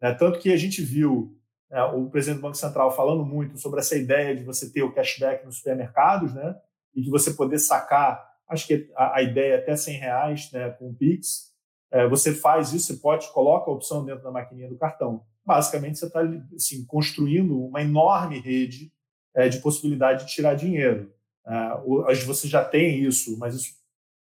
Né? 0.00 0.12
Tanto 0.14 0.38
que 0.38 0.52
a 0.52 0.56
gente 0.56 0.82
viu 0.82 1.37
é, 1.70 1.82
o 1.82 2.08
presidente 2.08 2.38
do 2.38 2.42
Banco 2.42 2.56
Central 2.56 2.94
falando 2.94 3.24
muito 3.24 3.58
sobre 3.58 3.80
essa 3.80 3.96
ideia 3.96 4.34
de 4.34 4.42
você 4.42 4.70
ter 4.70 4.82
o 4.82 4.92
cashback 4.92 5.44
nos 5.44 5.56
supermercados, 5.56 6.34
né? 6.34 6.56
E 6.94 7.02
de 7.02 7.10
você 7.10 7.34
poder 7.34 7.58
sacar, 7.58 8.26
acho 8.48 8.66
que 8.66 8.90
a, 8.96 9.16
a 9.16 9.22
ideia 9.22 9.54
é 9.54 9.58
até 9.58 9.76
100 9.76 9.98
reais 9.98 10.52
né, 10.52 10.70
com 10.70 10.88
o 10.90 10.94
Pix. 10.94 11.52
É, 11.90 12.06
você 12.08 12.34
faz 12.34 12.72
isso, 12.72 12.86
você 12.86 13.00
pode, 13.00 13.30
coloca 13.32 13.70
a 13.70 13.74
opção 13.74 14.04
dentro 14.04 14.22
da 14.22 14.30
maquininha 14.30 14.68
do 14.68 14.78
cartão. 14.78 15.24
Basicamente, 15.44 15.98
você 15.98 16.06
está 16.06 16.20
assim, 16.54 16.84
construindo 16.86 17.62
uma 17.62 17.82
enorme 17.82 18.40
rede 18.40 18.92
é, 19.34 19.48
de 19.48 19.58
possibilidade 19.58 20.24
de 20.24 20.32
tirar 20.32 20.54
dinheiro. 20.54 21.12
É, 21.46 21.74
hoje 21.84 22.24
você 22.24 22.48
já 22.48 22.64
tem 22.64 23.02
isso, 23.02 23.38
mas 23.38 23.54
isso 23.54 23.78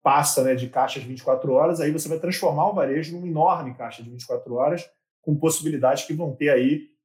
passa 0.02 0.44
né, 0.44 0.54
de 0.54 0.68
caixas 0.68 1.02
24 1.02 1.52
horas, 1.52 1.80
aí 1.80 1.90
você 1.90 2.08
vai 2.08 2.18
transformar 2.18 2.68
o 2.68 2.74
varejo 2.74 3.14
numa 3.14 3.26
enorme 3.26 3.74
caixa 3.74 4.02
de 4.02 4.10
24 4.10 4.54
horas, 4.54 4.88
com 5.20 5.36
possibilidades 5.36 6.04
que 6.04 6.12
vão 6.12 6.34
ter 6.34 6.50
aí 6.50 6.95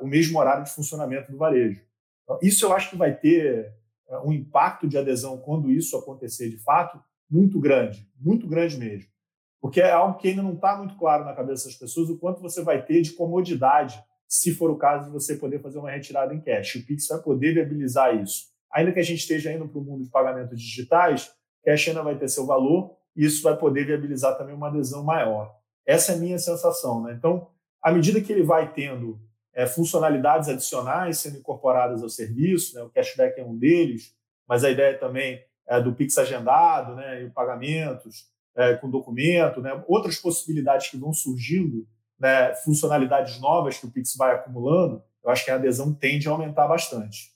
o 0.00 0.06
mesmo 0.06 0.38
horário 0.38 0.64
de 0.64 0.70
funcionamento 0.70 1.30
do 1.30 1.38
varejo. 1.38 1.80
Então, 2.24 2.38
isso 2.42 2.64
eu 2.64 2.72
acho 2.72 2.90
que 2.90 2.96
vai 2.96 3.14
ter 3.14 3.72
é, 4.08 4.18
um 4.18 4.32
impacto 4.32 4.88
de 4.88 4.96
adesão 4.96 5.38
quando 5.38 5.70
isso 5.70 5.96
acontecer 5.96 6.48
de 6.48 6.58
fato 6.58 7.02
muito 7.30 7.58
grande, 7.58 8.06
muito 8.20 8.46
grande 8.46 8.78
mesmo. 8.78 9.10
porque 9.60 9.80
é 9.80 9.90
algo 9.90 10.18
que 10.18 10.28
ainda 10.28 10.42
não 10.42 10.54
está 10.54 10.76
muito 10.76 10.96
claro 10.96 11.24
na 11.24 11.34
cabeça 11.34 11.66
das 11.66 11.76
pessoas 11.76 12.10
o 12.10 12.18
quanto 12.18 12.42
você 12.42 12.62
vai 12.62 12.84
ter 12.84 13.00
de 13.00 13.12
comodidade 13.12 14.02
se 14.28 14.54
for 14.54 14.70
o 14.70 14.76
caso 14.76 15.06
de 15.06 15.10
você 15.10 15.36
poder 15.36 15.60
fazer 15.60 15.78
uma 15.78 15.90
retirada 15.90 16.34
em 16.34 16.40
cash. 16.40 16.76
O 16.76 16.86
Pix 16.86 17.06
vai 17.06 17.20
poder 17.20 17.54
viabilizar 17.54 18.16
isso. 18.16 18.46
Ainda 18.72 18.90
que 18.90 18.98
a 18.98 19.04
gente 19.04 19.20
esteja 19.20 19.52
indo 19.52 19.68
para 19.68 19.78
o 19.78 19.84
mundo 19.84 20.04
de 20.04 20.10
pagamentos 20.10 20.60
digitais, 20.60 21.30
cash 21.64 21.88
ainda 21.88 22.02
vai 22.02 22.18
ter 22.18 22.28
seu 22.28 22.46
valor 22.46 22.96
e 23.14 23.24
isso 23.24 23.42
vai 23.42 23.56
poder 23.56 23.86
viabilizar 23.86 24.36
também 24.36 24.54
uma 24.54 24.68
adesão 24.68 25.04
maior. 25.04 25.54
Essa 25.86 26.12
é 26.12 26.14
a 26.16 26.18
minha 26.18 26.38
sensação. 26.38 27.02
Né? 27.02 27.14
Então, 27.16 27.48
à 27.82 27.92
medida 27.92 28.20
que 28.20 28.32
ele 28.32 28.42
vai 28.42 28.72
tendo 28.72 29.20
é, 29.54 29.66
funcionalidades 29.66 30.48
adicionais 30.48 31.18
sendo 31.18 31.38
incorporadas 31.38 32.02
ao 32.02 32.08
serviço, 32.08 32.74
né? 32.74 32.82
o 32.82 32.90
cashback 32.90 33.38
é 33.38 33.44
um 33.44 33.56
deles, 33.56 34.14
mas 34.48 34.64
a 34.64 34.70
ideia 34.70 34.98
também 34.98 35.44
é 35.66 35.80
do 35.80 35.94
Pix 35.94 36.18
agendado 36.18 36.94
né? 36.94 37.22
e 37.22 37.30
pagamentos 37.30 38.30
é, 38.54 38.74
com 38.76 38.90
documento, 38.90 39.60
né? 39.60 39.82
outras 39.86 40.16
possibilidades 40.16 40.88
que 40.88 40.96
vão 40.96 41.12
surgindo 41.12 41.86
né, 42.18 42.54
funcionalidades 42.56 43.40
novas 43.40 43.78
que 43.78 43.86
o 43.86 43.90
Pix 43.90 44.14
vai 44.16 44.34
acumulando, 44.34 45.02
eu 45.24 45.30
acho 45.30 45.44
que 45.44 45.50
a 45.50 45.56
adesão 45.56 45.92
tende 45.92 46.28
a 46.28 46.30
aumentar 46.30 46.68
bastante. 46.68 47.32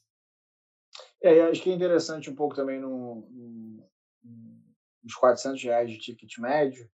É, 1.22 1.40
acho 1.42 1.62
que 1.62 1.70
é 1.70 1.74
interessante 1.74 2.30
um 2.30 2.34
pouco 2.34 2.54
também 2.54 2.78
no, 2.78 3.26
no, 3.30 3.88
nos 5.02 5.14
400 5.14 5.62
reais 5.62 5.90
de 5.90 5.98
ticket 5.98 6.38
médio 6.38 6.88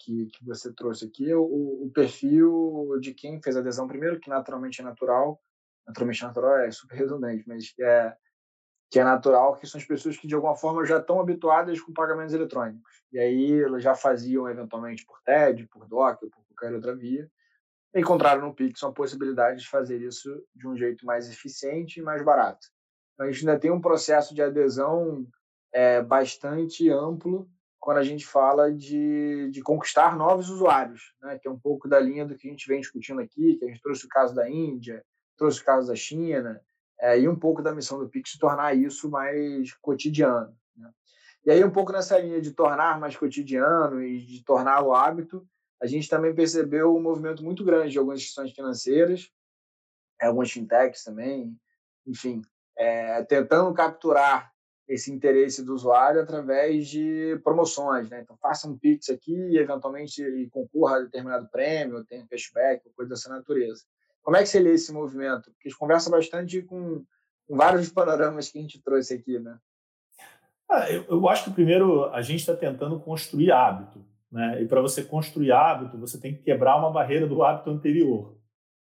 que, 0.00 0.26
que 0.26 0.44
você 0.44 0.72
trouxe 0.72 1.06
aqui, 1.06 1.32
o, 1.34 1.42
o 1.42 1.90
perfil 1.94 2.98
de 3.00 3.14
quem 3.14 3.40
fez 3.42 3.56
a 3.56 3.60
adesão 3.60 3.86
primeiro, 3.86 4.18
que 4.18 4.30
naturalmente 4.30 4.80
é 4.80 4.84
natural, 4.84 5.40
naturalmente 5.86 6.22
natural 6.22 6.58
é 6.58 6.70
super 6.70 6.96
redundante, 6.98 7.44
mas 7.46 7.72
que 7.72 7.82
é, 7.82 8.16
que 8.90 8.98
é 8.98 9.04
natural, 9.04 9.56
que 9.56 9.66
são 9.66 9.80
as 9.80 9.86
pessoas 9.86 10.16
que 10.16 10.26
de 10.26 10.34
alguma 10.34 10.56
forma 10.56 10.84
já 10.84 10.98
estão 10.98 11.20
habituadas 11.20 11.80
com 11.80 11.92
pagamentos 11.92 12.34
eletrônicos. 12.34 13.02
E 13.12 13.18
aí 13.18 13.62
elas 13.62 13.82
já 13.82 13.94
faziam 13.94 14.48
eventualmente 14.48 15.04
por 15.04 15.20
TED, 15.22 15.66
por 15.68 15.86
DOC, 15.86 16.28
por 16.30 16.44
qualquer 16.48 16.74
outra 16.74 16.96
via, 16.96 17.30
encontraram 17.94 18.42
no 18.42 18.54
Pix 18.54 18.82
a 18.82 18.92
possibilidade 18.92 19.60
de 19.60 19.68
fazer 19.68 20.00
isso 20.00 20.44
de 20.54 20.66
um 20.66 20.76
jeito 20.76 21.04
mais 21.04 21.28
eficiente 21.28 22.00
e 22.00 22.02
mais 22.02 22.24
barato. 22.24 22.66
Então, 23.14 23.26
a 23.26 23.30
gente 23.30 23.46
ainda 23.46 23.60
tem 23.60 23.70
um 23.70 23.80
processo 23.80 24.34
de 24.34 24.42
adesão 24.42 25.26
é, 25.72 26.02
bastante 26.02 26.88
amplo 26.90 27.48
quando 27.80 27.96
a 27.96 28.04
gente 28.04 28.26
fala 28.26 28.70
de, 28.70 29.50
de 29.50 29.62
conquistar 29.62 30.14
novos 30.14 30.50
usuários, 30.50 31.14
né? 31.20 31.38
que 31.38 31.48
é 31.48 31.50
um 31.50 31.58
pouco 31.58 31.88
da 31.88 31.98
linha 31.98 32.26
do 32.26 32.36
que 32.36 32.46
a 32.46 32.50
gente 32.50 32.68
vem 32.68 32.80
discutindo 32.80 33.20
aqui, 33.20 33.56
que 33.56 33.64
a 33.64 33.68
gente 33.68 33.80
trouxe 33.80 34.04
o 34.04 34.08
caso 34.08 34.34
da 34.34 34.48
Índia, 34.48 35.02
trouxe 35.36 35.62
o 35.62 35.64
caso 35.64 35.88
da 35.88 35.96
China, 35.96 36.60
é, 37.00 37.18
e 37.18 37.26
um 37.26 37.34
pouco 37.34 37.62
da 37.62 37.74
missão 37.74 37.98
do 37.98 38.08
Pix 38.08 38.36
tornar 38.36 38.76
isso 38.76 39.10
mais 39.10 39.72
cotidiano. 39.80 40.54
Né? 40.76 40.90
E 41.46 41.50
aí, 41.50 41.64
um 41.64 41.70
pouco 41.70 41.90
nessa 41.90 42.18
linha 42.18 42.42
de 42.42 42.52
tornar 42.52 43.00
mais 43.00 43.16
cotidiano 43.16 44.02
e 44.02 44.18
de 44.18 44.44
tornar 44.44 44.82
o 44.82 44.94
hábito, 44.94 45.48
a 45.80 45.86
gente 45.86 46.06
também 46.06 46.34
percebeu 46.34 46.94
um 46.94 47.00
movimento 47.00 47.42
muito 47.42 47.64
grande 47.64 47.92
de 47.92 47.98
algumas 47.98 48.20
instituições 48.20 48.52
financeiras, 48.52 49.30
algumas 50.20 50.50
fintechs 50.50 51.02
também, 51.02 51.58
enfim, 52.06 52.42
é, 52.76 53.22
tentando 53.24 53.72
capturar 53.72 54.52
esse 54.90 55.12
interesse 55.12 55.64
do 55.64 55.72
usuário 55.72 56.20
através 56.20 56.88
de 56.88 57.40
promoções, 57.44 58.10
né? 58.10 58.22
Então 58.22 58.36
faça 58.36 58.68
um 58.68 58.76
Pix 58.76 59.08
aqui 59.08 59.32
e 59.32 59.56
eventualmente 59.56 60.20
concorra 60.50 60.96
a 60.96 61.00
determinado 61.02 61.48
prêmio, 61.48 62.04
tenha 62.04 62.26
cashback, 62.26 62.82
coisa 62.96 63.10
dessa 63.10 63.30
natureza. 63.30 63.84
Como 64.20 64.36
é 64.36 64.42
que 64.42 64.48
você 64.48 64.58
lê 64.58 64.72
esse 64.72 64.92
movimento? 64.92 65.44
Porque 65.52 65.68
a 65.68 65.70
gente 65.70 65.78
conversa 65.78 66.10
bastante 66.10 66.60
com, 66.62 67.04
com 67.46 67.56
vários 67.56 67.88
panoramas 67.94 68.48
que 68.50 68.58
a 68.58 68.62
gente 68.62 68.82
trouxe 68.82 69.14
aqui, 69.14 69.38
né? 69.38 69.56
Ah, 70.68 70.90
eu, 70.90 71.04
eu 71.08 71.28
acho 71.28 71.44
que 71.44 71.50
primeiro 71.52 72.06
a 72.12 72.20
gente 72.20 72.40
está 72.40 72.56
tentando 72.56 72.98
construir 72.98 73.52
hábito. 73.52 74.04
Né? 74.30 74.62
E 74.62 74.66
para 74.66 74.80
você 74.80 75.04
construir 75.04 75.52
hábito, 75.52 75.98
você 75.98 76.18
tem 76.18 76.34
que 76.34 76.42
quebrar 76.42 76.76
uma 76.76 76.90
barreira 76.90 77.28
do 77.28 77.44
hábito 77.44 77.70
anterior. 77.70 78.36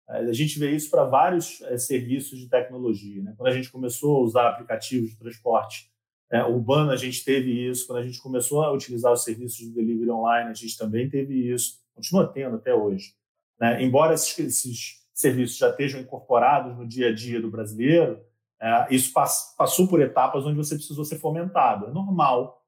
É, 0.09 0.17
a 0.17 0.33
gente 0.33 0.57
vê 0.57 0.71
isso 0.71 0.89
para 0.89 1.03
vários 1.03 1.61
é, 1.61 1.77
serviços 1.77 2.39
de 2.39 2.49
tecnologia. 2.49 3.21
Né? 3.21 3.35
Quando 3.37 3.49
a 3.49 3.53
gente 3.53 3.71
começou 3.71 4.17
a 4.17 4.21
usar 4.21 4.49
aplicativos 4.49 5.11
de 5.11 5.17
transporte 5.17 5.90
é, 6.31 6.43
urbano, 6.43 6.91
a 6.91 6.95
gente 6.95 7.23
teve 7.23 7.69
isso. 7.69 7.85
Quando 7.87 7.99
a 7.99 8.05
gente 8.05 8.21
começou 8.21 8.63
a 8.63 8.71
utilizar 8.71 9.11
os 9.11 9.23
serviços 9.23 9.57
de 9.57 9.71
delivery 9.71 10.09
online, 10.09 10.49
a 10.49 10.53
gente 10.53 10.77
também 10.77 11.09
teve 11.09 11.51
isso. 11.51 11.79
Continua 11.93 12.27
tendo 12.27 12.55
até 12.55 12.73
hoje. 12.73 13.13
Né? 13.59 13.83
Embora 13.83 14.13
esses, 14.13 14.37
esses, 14.39 15.01
serviços 15.13 15.57
já 15.57 15.69
estejam 15.69 16.01
incorporados 16.01 16.75
no 16.75 16.87
dia 16.87 17.09
a 17.09 17.13
dia 17.13 17.39
do 17.39 17.51
brasileiro, 17.51 18.19
é, 18.59 18.87
isso 18.89 19.13
pass, 19.13 19.53
passou 19.57 19.87
por 19.87 20.01
etapas 20.01 20.45
onde 20.45 20.57
você 20.57 20.75
precisou 20.75 21.05
ser 21.05 21.19
fomentado. 21.19 21.87
É 21.87 21.91
normal 21.91 22.61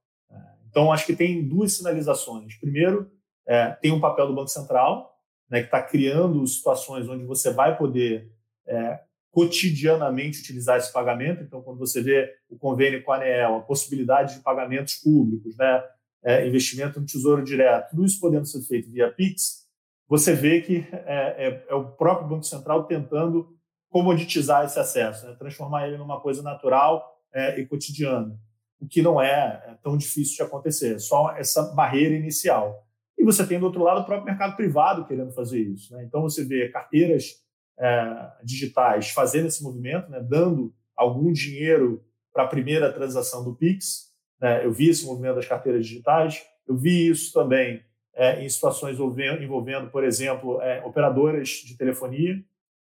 então, 0.73 0.91
acho 0.91 1.05
que 1.05 1.15
tem 1.15 1.47
duas 1.47 1.77
sinalizações. 1.77 2.57
Primeiro, 2.57 3.11
é, 3.47 3.69
tem 3.73 3.91
um 3.91 3.99
papel 3.99 4.25
do 4.25 4.33
Banco 4.33 4.47
Central, 4.47 5.15
né, 5.47 5.59
que 5.59 5.67
está 5.67 5.79
criando 5.83 6.45
situações 6.47 7.07
onde 7.07 7.23
você 7.25 7.53
vai 7.53 7.77
poder 7.77 8.33
é, 8.65 8.99
cotidianamente 9.33 10.39
utilizar 10.39 10.77
esse 10.77 10.93
pagamento. 10.93 11.43
Então, 11.43 11.61
quando 11.61 11.79
você 11.79 12.01
vê 12.01 12.31
o 12.47 12.55
convênio 12.55 13.03
com 13.03 13.11
a 13.11 13.15
ANEEL, 13.15 13.55
a 13.55 13.61
possibilidade 13.61 14.35
de 14.35 14.41
pagamentos 14.41 14.93
públicos, 14.95 15.57
né, 15.57 15.83
é, 16.23 16.47
investimento 16.47 16.99
no 16.99 17.05
Tesouro 17.05 17.43
Direto, 17.43 17.89
tudo 17.89 18.05
isso 18.05 18.19
podendo 18.19 18.45
ser 18.45 18.61
feito 18.61 18.91
via 18.91 19.11
PIX, 19.11 19.63
você 20.07 20.33
vê 20.33 20.61
que 20.61 20.87
é, 20.91 21.47
é, 21.47 21.65
é 21.67 21.73
o 21.73 21.83
próprio 21.83 22.29
Banco 22.29 22.43
Central 22.43 22.85
tentando 22.85 23.57
comoditizar 23.89 24.65
esse 24.65 24.79
acesso, 24.79 25.25
né, 25.25 25.35
transformar 25.39 25.87
ele 25.87 25.97
numa 25.97 26.21
coisa 26.21 26.43
natural 26.43 27.03
é, 27.33 27.59
e 27.59 27.65
cotidiana 27.65 28.39
o 28.83 28.87
que 28.87 29.01
não 29.01 29.19
é, 29.19 29.63
é 29.65 29.77
tão 29.81 29.97
difícil 29.97 30.35
de 30.35 30.43
acontecer, 30.43 30.99
só 30.99 31.31
essa 31.37 31.73
barreira 31.73 32.13
inicial. 32.13 32.85
E 33.17 33.23
você 33.23 33.47
tem, 33.47 33.57
do 33.57 33.65
outro 33.65 33.81
lado, 33.81 34.01
o 34.01 34.05
próprio 34.05 34.25
mercado 34.25 34.57
privado 34.57 35.05
querendo 35.05 35.31
fazer 35.31 35.61
isso. 35.61 35.93
Né? 35.93 36.03
Então, 36.03 36.21
você 36.21 36.43
vê 36.43 36.67
carteiras 36.67 37.42
é, 37.79 38.31
digitais 38.43 39.09
fazendo 39.09 39.47
esse 39.47 39.63
movimento, 39.63 40.09
né? 40.09 40.19
dando 40.21 40.73
algum 40.95 41.31
dinheiro 41.31 42.03
para 42.31 42.43
a 42.43 42.47
primeira 42.47 42.91
transação 42.91 43.43
do 43.43 43.55
Pix. 43.55 44.11
Né? 44.39 44.65
Eu 44.65 44.71
vi 44.71 44.89
esse 44.89 45.05
movimento 45.05 45.35
das 45.35 45.47
carteiras 45.47 45.85
digitais, 45.85 46.45
eu 46.67 46.75
vi 46.75 47.09
isso 47.09 47.33
também 47.33 47.83
é, 48.13 48.43
em 48.43 48.49
situações 48.49 48.97
envolvendo, 48.99 49.89
por 49.89 50.03
exemplo, 50.03 50.61
é, 50.61 50.83
operadoras 50.85 51.49
de 51.49 51.75
telefonia, 51.75 52.43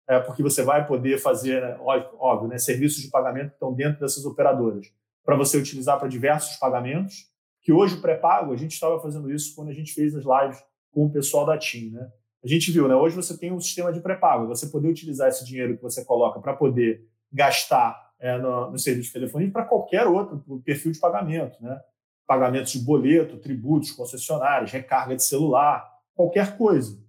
é, 0.07 0.19
porque 0.19 0.41
você 0.41 0.63
vai 0.63 0.87
poder 0.87 1.17
fazer, 1.17 1.61
né, 1.61 1.77
óbvio, 1.81 2.47
né, 2.47 2.57
serviços 2.57 3.01
de 3.01 3.09
pagamento 3.09 3.49
que 3.49 3.55
estão 3.55 3.73
dentro 3.73 3.99
dessas 3.99 4.25
operadoras 4.25 4.91
para 5.25 5.35
você 5.35 5.57
utilizar 5.57 5.99
para 5.99 6.07
diversos 6.07 6.55
pagamentos, 6.55 7.29
que 7.61 7.73
hoje 7.73 7.95
o 7.95 8.01
pré-pago, 8.01 8.53
a 8.53 8.55
gente 8.55 8.71
estava 8.71 8.97
fazendo 9.01 9.29
isso 9.29 9.53
quando 9.53 9.67
a 9.67 9.73
gente 9.73 9.93
fez 9.93 10.15
as 10.15 10.23
lives 10.23 10.63
com 10.89 11.05
o 11.05 11.11
pessoal 11.11 11.45
da 11.45 11.57
TIM, 11.57 11.91
né? 11.91 12.09
A 12.43 12.47
gente 12.47 12.71
viu, 12.71 12.87
né? 12.87 12.95
Hoje 12.95 13.15
você 13.15 13.37
tem 13.37 13.51
um 13.51 13.59
sistema 13.59 13.91
de 13.91 13.99
pré-pago, 13.99 14.47
você 14.47 14.67
poder 14.67 14.89
utilizar 14.89 15.27
esse 15.27 15.45
dinheiro 15.45 15.75
que 15.75 15.83
você 15.83 16.05
coloca 16.05 16.39
para 16.39 16.53
poder 16.53 17.05
gastar 17.31 18.11
é, 18.19 18.37
no, 18.37 18.71
no 18.71 18.79
serviço 18.79 19.07
de 19.07 19.13
telefonia 19.13 19.51
para 19.51 19.65
qualquer 19.65 20.05
outro 20.05 20.43
perfil 20.63 20.91
de 20.91 20.99
pagamento, 20.99 21.61
né? 21.61 21.79
Pagamentos 22.25 22.71
de 22.71 22.79
boleto, 22.79 23.37
tributos, 23.37 23.91
concessionários, 23.91 24.71
recarga 24.71 25.15
de 25.15 25.23
celular, 25.23 25.87
qualquer 26.13 26.57
coisa. 26.57 26.99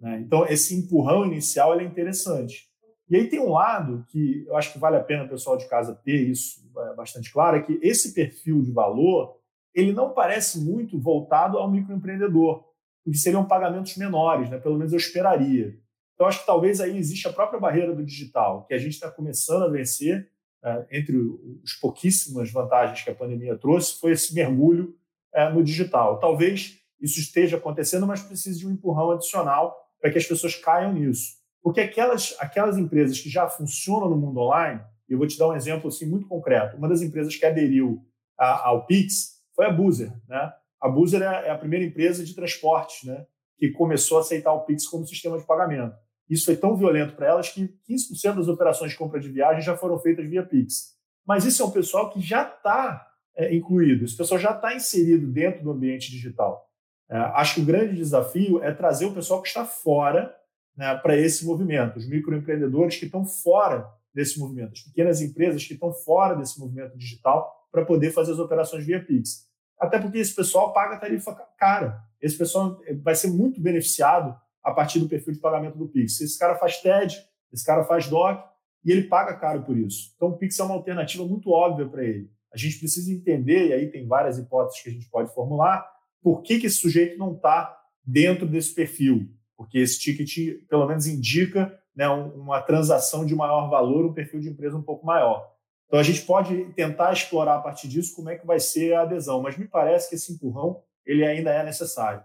Né? 0.00 0.20
Então, 0.20 0.46
esse 0.46 0.74
empurrão 0.76 1.24
inicial 1.26 1.78
é 1.78 1.82
interessante. 1.82 2.68
E 3.10 3.16
aí 3.16 3.28
tem 3.28 3.40
um 3.40 3.52
lado 3.52 4.04
que 4.08 4.44
eu 4.46 4.56
acho 4.56 4.72
que 4.72 4.78
vale 4.78 4.96
a 4.96 5.02
pena 5.02 5.24
o 5.24 5.28
pessoal 5.28 5.56
de 5.56 5.66
casa 5.68 5.94
ter 6.04 6.28
isso 6.28 6.60
é, 6.76 6.94
bastante 6.94 7.32
claro, 7.32 7.56
é 7.56 7.62
que 7.62 7.78
esse 7.82 8.14
perfil 8.14 8.62
de 8.62 8.70
valor 8.70 9.36
ele 9.74 9.92
não 9.92 10.10
parece 10.10 10.60
muito 10.60 10.98
voltado 10.98 11.56
ao 11.56 11.70
microempreendedor, 11.70 12.64
porque 13.04 13.18
seriam 13.18 13.46
pagamentos 13.46 13.96
menores, 13.96 14.50
né? 14.50 14.58
pelo 14.58 14.76
menos 14.76 14.92
eu 14.92 14.98
esperaria. 14.98 15.78
Então, 16.14 16.26
acho 16.26 16.40
que 16.40 16.46
talvez 16.46 16.80
aí 16.80 16.98
existe 16.98 17.28
a 17.28 17.32
própria 17.32 17.60
barreira 17.60 17.94
do 17.94 18.04
digital, 18.04 18.66
que 18.66 18.74
a 18.74 18.78
gente 18.78 18.94
está 18.94 19.10
começando 19.10 19.62
a 19.64 19.68
vencer, 19.68 20.28
é, 20.64 20.86
entre 20.90 21.16
os 21.16 21.74
pouquíssimas 21.80 22.50
vantagens 22.50 23.02
que 23.02 23.10
a 23.10 23.14
pandemia 23.14 23.56
trouxe, 23.56 24.00
foi 24.00 24.12
esse 24.12 24.34
mergulho 24.34 24.96
é, 25.32 25.48
no 25.48 25.62
digital. 25.62 26.18
Talvez 26.18 26.78
isso 27.00 27.20
esteja 27.20 27.56
acontecendo, 27.56 28.06
mas 28.06 28.20
precise 28.20 28.58
de 28.58 28.66
um 28.66 28.72
empurrão 28.72 29.12
adicional 29.12 29.76
para 30.00 30.10
que 30.10 30.18
as 30.18 30.26
pessoas 30.26 30.56
caiam 30.56 30.92
nisso. 30.92 31.36
Porque 31.62 31.80
aquelas, 31.80 32.34
aquelas 32.40 32.76
empresas 32.76 33.20
que 33.20 33.28
já 33.28 33.48
funcionam 33.48 34.08
no 34.08 34.16
mundo 34.16 34.40
online, 34.40 34.80
eu 35.08 35.18
vou 35.18 35.26
te 35.26 35.38
dar 35.38 35.48
um 35.48 35.54
exemplo 35.54 35.88
assim, 35.88 36.06
muito 36.06 36.26
concreto. 36.26 36.76
Uma 36.76 36.88
das 36.88 37.02
empresas 37.02 37.34
que 37.34 37.46
aderiu 37.46 38.04
a, 38.36 38.68
ao 38.68 38.86
Pix 38.86 39.40
foi 39.54 39.66
a 39.66 39.72
Buzer. 39.72 40.12
Né? 40.28 40.52
A 40.80 40.88
Buzer 40.88 41.22
é, 41.22 41.48
é 41.48 41.50
a 41.50 41.58
primeira 41.58 41.84
empresa 41.84 42.24
de 42.24 42.34
transportes 42.34 43.04
né, 43.04 43.26
que 43.58 43.70
começou 43.70 44.18
a 44.18 44.20
aceitar 44.20 44.52
o 44.52 44.64
Pix 44.64 44.86
como 44.86 45.06
sistema 45.06 45.38
de 45.38 45.44
pagamento. 45.44 45.96
Isso 46.28 46.44
foi 46.44 46.56
tão 46.56 46.76
violento 46.76 47.16
para 47.16 47.26
elas 47.26 47.48
que 47.48 47.74
15% 47.88 48.36
das 48.36 48.48
operações 48.48 48.92
de 48.92 48.98
compra 48.98 49.18
de 49.18 49.28
viagem 49.28 49.62
já 49.62 49.76
foram 49.76 49.98
feitas 49.98 50.28
via 50.28 50.44
Pix. 50.44 50.96
Mas 51.26 51.44
isso 51.44 51.62
é 51.62 51.66
um 51.66 51.70
pessoal 51.70 52.10
que 52.10 52.20
já 52.20 52.42
está 52.42 53.06
é, 53.36 53.54
incluído, 53.54 54.04
esse 54.04 54.16
pessoal 54.16 54.38
já 54.38 54.50
está 54.50 54.74
inserido 54.74 55.26
dentro 55.26 55.62
do 55.62 55.70
ambiente 55.70 56.10
digital. 56.10 56.68
É, 57.10 57.16
acho 57.16 57.54
que 57.54 57.60
o 57.62 57.64
grande 57.64 57.96
desafio 57.96 58.62
é 58.62 58.72
trazer 58.72 59.06
o 59.06 59.14
pessoal 59.14 59.40
que 59.40 59.48
está 59.48 59.64
fora 59.64 60.34
né, 60.76 60.94
para 60.96 61.16
esse 61.16 61.46
movimento, 61.46 61.96
os 61.96 62.08
microempreendedores 62.08 62.96
que 62.96 63.06
estão 63.06 63.24
fora 63.24 63.88
desse 64.12 64.38
movimento, 64.38 64.72
as 64.72 64.82
pequenas 64.82 65.20
empresas 65.22 65.64
que 65.64 65.74
estão 65.74 65.92
fora 65.92 66.34
desse 66.34 66.58
movimento 66.58 66.96
digital 66.96 67.52
para 67.70 67.84
poder 67.84 68.10
fazer 68.10 68.32
as 68.32 68.38
operações 68.38 68.84
via 68.84 69.02
Pix. 69.02 69.47
Até 69.78 69.98
porque 69.98 70.18
esse 70.18 70.34
pessoal 70.34 70.72
paga 70.72 70.98
tarifa 70.98 71.34
cara. 71.56 72.02
Esse 72.20 72.36
pessoal 72.36 72.80
vai 73.02 73.14
ser 73.14 73.28
muito 73.28 73.60
beneficiado 73.60 74.36
a 74.62 74.72
partir 74.72 74.98
do 74.98 75.08
perfil 75.08 75.34
de 75.34 75.40
pagamento 75.40 75.78
do 75.78 75.88
Pix. 75.88 76.20
Esse 76.20 76.38
cara 76.38 76.56
faz 76.56 76.80
TED, 76.80 77.16
esse 77.52 77.64
cara 77.64 77.84
faz 77.84 78.08
DOC 78.08 78.44
e 78.84 78.90
ele 78.90 79.04
paga 79.04 79.34
caro 79.34 79.62
por 79.62 79.76
isso. 79.76 80.12
Então, 80.16 80.28
o 80.28 80.36
Pix 80.36 80.58
é 80.58 80.64
uma 80.64 80.74
alternativa 80.74 81.24
muito 81.24 81.50
óbvia 81.50 81.86
para 81.86 82.04
ele. 82.04 82.30
A 82.52 82.56
gente 82.56 82.78
precisa 82.78 83.12
entender, 83.12 83.68
e 83.68 83.72
aí 83.72 83.90
tem 83.90 84.06
várias 84.06 84.38
hipóteses 84.38 84.82
que 84.82 84.88
a 84.88 84.92
gente 84.92 85.08
pode 85.10 85.32
formular, 85.34 85.86
por 86.22 86.42
que, 86.42 86.58
que 86.58 86.66
esse 86.66 86.76
sujeito 86.76 87.18
não 87.18 87.34
está 87.34 87.76
dentro 88.04 88.46
desse 88.46 88.74
perfil. 88.74 89.28
Porque 89.56 89.78
esse 89.78 89.98
ticket, 89.98 90.66
pelo 90.68 90.86
menos, 90.86 91.06
indica 91.06 91.78
né, 91.94 92.08
uma 92.08 92.62
transação 92.62 93.26
de 93.26 93.34
maior 93.34 93.68
valor, 93.68 94.06
um 94.06 94.14
perfil 94.14 94.40
de 94.40 94.48
empresa 94.48 94.76
um 94.76 94.82
pouco 94.82 95.04
maior. 95.04 95.52
Então, 95.88 95.98
a 95.98 96.02
gente 96.02 96.22
pode 96.22 96.66
tentar 96.74 97.12
explorar 97.12 97.56
a 97.56 97.60
partir 97.60 97.88
disso 97.88 98.14
como 98.14 98.28
é 98.28 98.36
que 98.36 98.46
vai 98.46 98.60
ser 98.60 98.92
a 98.92 99.02
adesão, 99.02 99.40
mas 99.42 99.56
me 99.56 99.66
parece 99.66 100.08
que 100.08 100.14
esse 100.16 100.32
empurrão 100.32 100.82
ele 101.04 101.24
ainda 101.24 101.50
é 101.50 101.64
necessário. 101.64 102.22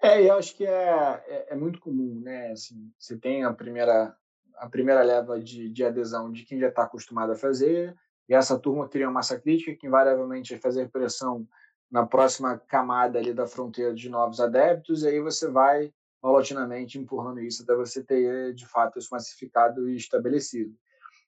É, 0.00 0.22
eu 0.22 0.34
acho 0.34 0.54
que 0.54 0.64
é, 0.64 1.24
é, 1.26 1.46
é 1.50 1.56
muito 1.56 1.80
comum, 1.80 2.20
né? 2.22 2.52
Assim, 2.52 2.92
você 2.96 3.16
tem 3.16 3.42
a 3.42 3.52
primeira, 3.52 4.14
a 4.56 4.68
primeira 4.68 5.02
leva 5.02 5.40
de, 5.40 5.68
de 5.68 5.84
adesão 5.84 6.30
de 6.30 6.44
quem 6.44 6.60
já 6.60 6.68
está 6.68 6.84
acostumado 6.84 7.32
a 7.32 7.36
fazer, 7.36 7.96
e 8.28 8.34
essa 8.34 8.58
turma 8.58 8.88
cria 8.88 9.06
uma 9.06 9.14
massa 9.14 9.40
crítica 9.40 9.74
que 9.74 9.86
invariavelmente 9.86 10.52
vai 10.52 10.60
fazer 10.60 10.88
pressão 10.90 11.48
na 11.90 12.06
próxima 12.06 12.58
camada 12.58 13.18
ali 13.18 13.32
da 13.32 13.46
fronteira 13.46 13.92
de 13.92 14.08
novos 14.08 14.38
adeptos, 14.40 15.02
e 15.02 15.08
aí 15.08 15.20
você 15.20 15.48
vai 15.50 15.92
paulatinamente 16.20 16.98
empurrando 16.98 17.40
isso 17.40 17.62
até 17.62 17.74
você 17.74 18.02
ter, 18.02 18.54
de 18.54 18.66
fato, 18.66 18.98
isso 18.98 19.08
massificado 19.10 19.88
e 19.88 19.96
estabelecido. 19.96 20.72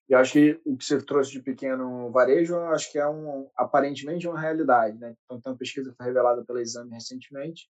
E 0.09 0.15
acho 0.15 0.33
que 0.33 0.61
o 0.65 0.77
que 0.77 0.85
você 0.85 1.03
trouxe 1.03 1.33
de 1.33 1.43
pequeno 1.43 2.11
varejo, 2.11 2.57
acho 2.57 2.91
que 2.91 2.99
é 2.99 3.07
um, 3.07 3.49
aparentemente 3.55 4.27
uma 4.27 4.41
realidade. 4.41 4.99
Né? 4.99 5.15
Então, 5.25 5.39
tem 5.39 5.53
uma 5.53 5.59
pesquisa 5.59 5.91
que 5.91 5.97
foi 5.97 6.07
revelada 6.07 6.43
pela 6.45 6.63
Exame 6.63 6.93
recentemente, 6.93 7.69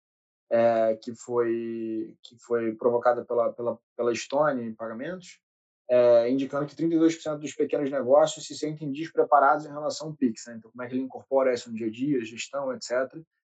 é, 0.49 0.97
que 0.97 1.13
foi 1.15 2.15
que 2.23 2.37
foi 2.39 2.75
provocada 2.75 3.25
pela, 3.25 3.53
pela, 3.53 3.79
pela 3.97 4.13
Estônia 4.13 4.63
em 4.63 4.75
pagamentos, 4.75 5.41
é, 5.89 6.31
indicando 6.31 6.67
que 6.67 6.77
32% 6.77 7.39
dos 7.39 7.53
pequenos 7.53 7.91
negócios 7.91 8.47
se 8.47 8.57
sentem 8.57 8.93
despreparados 8.93 9.67
em 9.67 9.71
relação 9.71 10.09
ao 10.09 10.15
Pix. 10.15 10.45
Né? 10.47 10.55
Então, 10.57 10.71
como 10.71 10.85
é 10.85 10.89
que 10.89 10.95
ele 10.95 11.03
incorpora 11.03 11.53
isso 11.53 11.69
no 11.69 11.77
dia 11.77 11.89
a 11.89 11.91
dia, 11.91 12.25
gestão, 12.25 12.73
etc. 12.73 12.93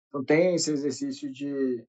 Então, 0.08 0.24
tem 0.24 0.56
esse 0.56 0.72
exercício 0.72 1.30
de, 1.30 1.86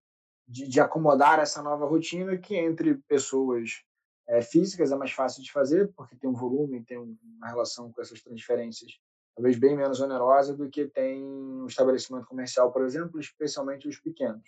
de, 0.47 0.67
de 0.67 0.79
acomodar 0.79 1.39
essa 1.39 1.63
nova 1.63 1.87
rotina 1.87 2.37
que 2.37 2.55
entre 2.55 2.99
pessoas 3.07 3.81
é, 4.27 4.41
físicas 4.41 4.91
é 4.91 4.95
mais 4.95 5.11
fácil 5.11 5.43
de 5.43 5.51
fazer, 5.51 5.91
porque 5.95 6.15
tem 6.15 6.29
um 6.29 6.33
volume, 6.33 6.83
tem 6.83 6.97
uma 6.97 7.47
relação 7.47 7.91
com 7.91 8.01
essas 8.01 8.21
transferências 8.21 8.91
talvez 9.35 9.57
bem 9.57 9.75
menos 9.75 9.99
onerosa 9.99 10.55
do 10.55 10.69
que 10.69 10.87
tem 10.87 11.23
um 11.23 11.65
estabelecimento 11.65 12.27
comercial, 12.27 12.71
por 12.71 12.83
exemplo, 12.83 13.19
especialmente 13.19 13.87
os 13.87 13.99
pequenos. 13.99 14.43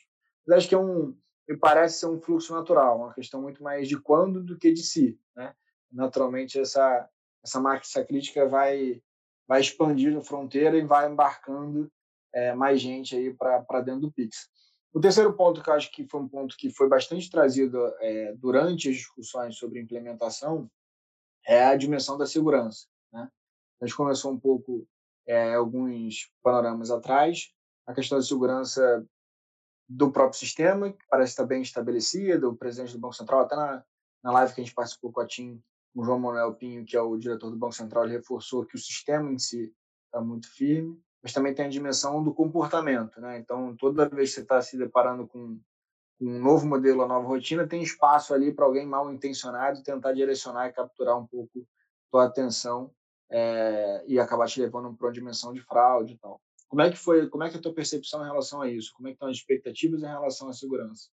Mas 0.45 0.59
acho 0.59 0.69
que 0.69 0.75
é 0.75 0.79
um, 0.79 1.17
me 1.47 1.57
parece 1.57 1.99
ser 1.99 2.07
um 2.07 2.21
fluxo 2.21 2.53
natural, 2.53 2.99
uma 2.99 3.13
questão 3.13 3.41
muito 3.41 3.63
mais 3.63 3.87
de 3.87 3.99
quando 3.99 4.43
do 4.43 4.57
que 4.57 4.71
de 4.71 4.83
si, 4.83 5.19
né? 5.35 5.53
Naturalmente 5.91 6.59
essa 6.59 7.09
essa 7.43 7.59
massa 7.59 8.03
crítica 8.03 8.47
vai 8.47 9.01
vai 9.47 9.61
expandindo 9.61 10.21
fronteira 10.21 10.77
e 10.77 10.85
vai 10.85 11.09
embarcando 11.09 11.91
é, 12.33 12.53
mais 12.53 12.81
gente 12.81 13.15
aí 13.15 13.33
para 13.33 13.81
dentro 13.81 14.01
do 14.01 14.11
Pix. 14.11 14.49
O 14.95 15.01
terceiro 15.01 15.33
ponto 15.33 15.61
que 15.61 15.69
eu 15.69 15.73
acho 15.73 15.91
que 15.91 16.07
foi 16.07 16.21
um 16.21 16.27
ponto 16.27 16.55
que 16.55 16.69
foi 16.69 16.87
bastante 16.87 17.29
trazido 17.29 17.77
é, 17.99 18.31
durante 18.35 18.87
as 18.87 18.95
discussões 18.95 19.57
sobre 19.57 19.81
implementação 19.81 20.71
é 21.45 21.65
a 21.65 21.75
dimensão 21.75 22.17
da 22.17 22.25
segurança. 22.25 22.87
Né? 23.11 23.29
A 23.81 23.85
gente 23.85 23.97
começou 23.97 24.31
um 24.31 24.39
pouco 24.39 24.87
é, 25.27 25.53
alguns 25.53 26.31
panoramas 26.41 26.91
atrás, 26.91 27.53
a 27.85 27.93
questão 27.93 28.17
da 28.17 28.23
segurança 28.23 29.05
do 29.89 30.13
próprio 30.13 30.39
sistema, 30.39 30.93
que 30.93 31.05
parece 31.09 31.33
estar 31.33 31.45
bem 31.45 31.61
estabelecida, 31.61 32.47
o 32.47 32.55
presidente 32.55 32.93
do 32.93 32.99
Banco 32.99 33.15
Central, 33.15 33.41
até 33.41 33.57
na, 33.57 33.83
na 34.23 34.31
live 34.31 34.53
que 34.53 34.61
a 34.61 34.63
gente 34.63 34.73
participou 34.73 35.11
com 35.11 35.19
a 35.19 35.27
TIM, 35.27 35.61
o 35.93 36.05
João 36.05 36.19
Manuel 36.19 36.55
Pinho, 36.55 36.85
que 36.85 36.95
é 36.95 37.01
o 37.01 37.17
diretor 37.17 37.49
do 37.49 37.57
Banco 37.57 37.75
Central, 37.75 38.05
ele 38.05 38.13
reforçou 38.13 38.65
que 38.65 38.75
o 38.75 38.79
sistema 38.79 39.29
em 39.29 39.37
si 39.37 39.75
está 40.07 40.21
muito 40.21 40.49
firme 40.53 41.03
mas 41.25 41.33
também 41.33 41.55
tem 41.55 41.65
a 41.65 41.69
dimensão 41.69 42.23
do 42.23 42.31
comportamento. 42.31 43.19
Né? 43.19 43.39
Então, 43.39 43.75
toda 43.77 44.07
vez 44.07 44.29
que 44.29 44.35
você 44.35 44.41
está 44.41 44.61
se 44.61 44.77
deparando 44.77 45.25
com, 45.25 45.59
um 46.21 46.39
novo 46.39 46.67
modelo, 46.67 46.99
uma 46.99 47.07
nova 47.07 47.27
rotina, 47.27 47.65
tem 47.65 47.81
espaço 47.81 48.31
ali 48.31 48.53
para 48.53 48.63
alguém 48.63 48.85
mal 48.85 49.11
intencionado 49.11 49.81
tentar 49.81 50.13
direcionar 50.13 50.67
e 50.67 50.71
capturar 50.71 51.17
um 51.17 51.25
pouco 51.25 51.67
tua 52.11 52.25
atenção 52.25 52.91
é, 53.31 54.03
e 54.07 54.19
acabar 54.19 54.45
te 54.45 54.61
levando 54.61 54.95
para 54.95 55.07
uma 55.07 55.11
dimensão 55.13 55.51
de 55.51 55.61
fraude 55.61 56.13
e 56.13 56.17
tal. 56.19 56.39
Como 56.69 56.83
é 56.83 56.91
que 56.91 56.97
foi? 56.97 57.27
Como 57.27 57.43
é 57.43 57.49
que 57.49 57.55
é 57.55 57.59
a 57.59 57.61
tua 57.61 57.73
percepção 57.73 58.21
em 58.21 58.27
relação 58.27 58.61
a 58.61 58.69
isso? 58.69 58.93
Como 58.95 59.07
é 59.07 59.11
que 59.11 59.15
estão 59.15 59.27
as 59.27 59.37
expectativas 59.37 60.03
em 60.03 60.07
relação 60.07 60.47
à 60.47 60.53
segurança? 60.53 61.09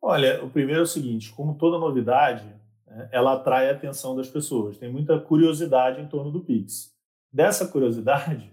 Olha, 0.00 0.42
o 0.42 0.48
primeiro 0.48 0.80
é 0.80 0.84
o 0.84 0.86
seguinte: 0.86 1.30
como 1.34 1.58
toda 1.58 1.78
novidade, 1.78 2.46
né, 2.86 3.10
ela 3.12 3.34
atrai 3.34 3.68
a 3.68 3.72
atenção 3.72 4.16
das 4.16 4.30
pessoas. 4.30 4.78
Tem 4.78 4.90
muita 4.90 5.20
curiosidade 5.20 6.00
em 6.00 6.08
torno 6.08 6.32
do 6.32 6.42
Pix. 6.42 6.90
Dessa 7.30 7.68
curiosidade, 7.68 8.51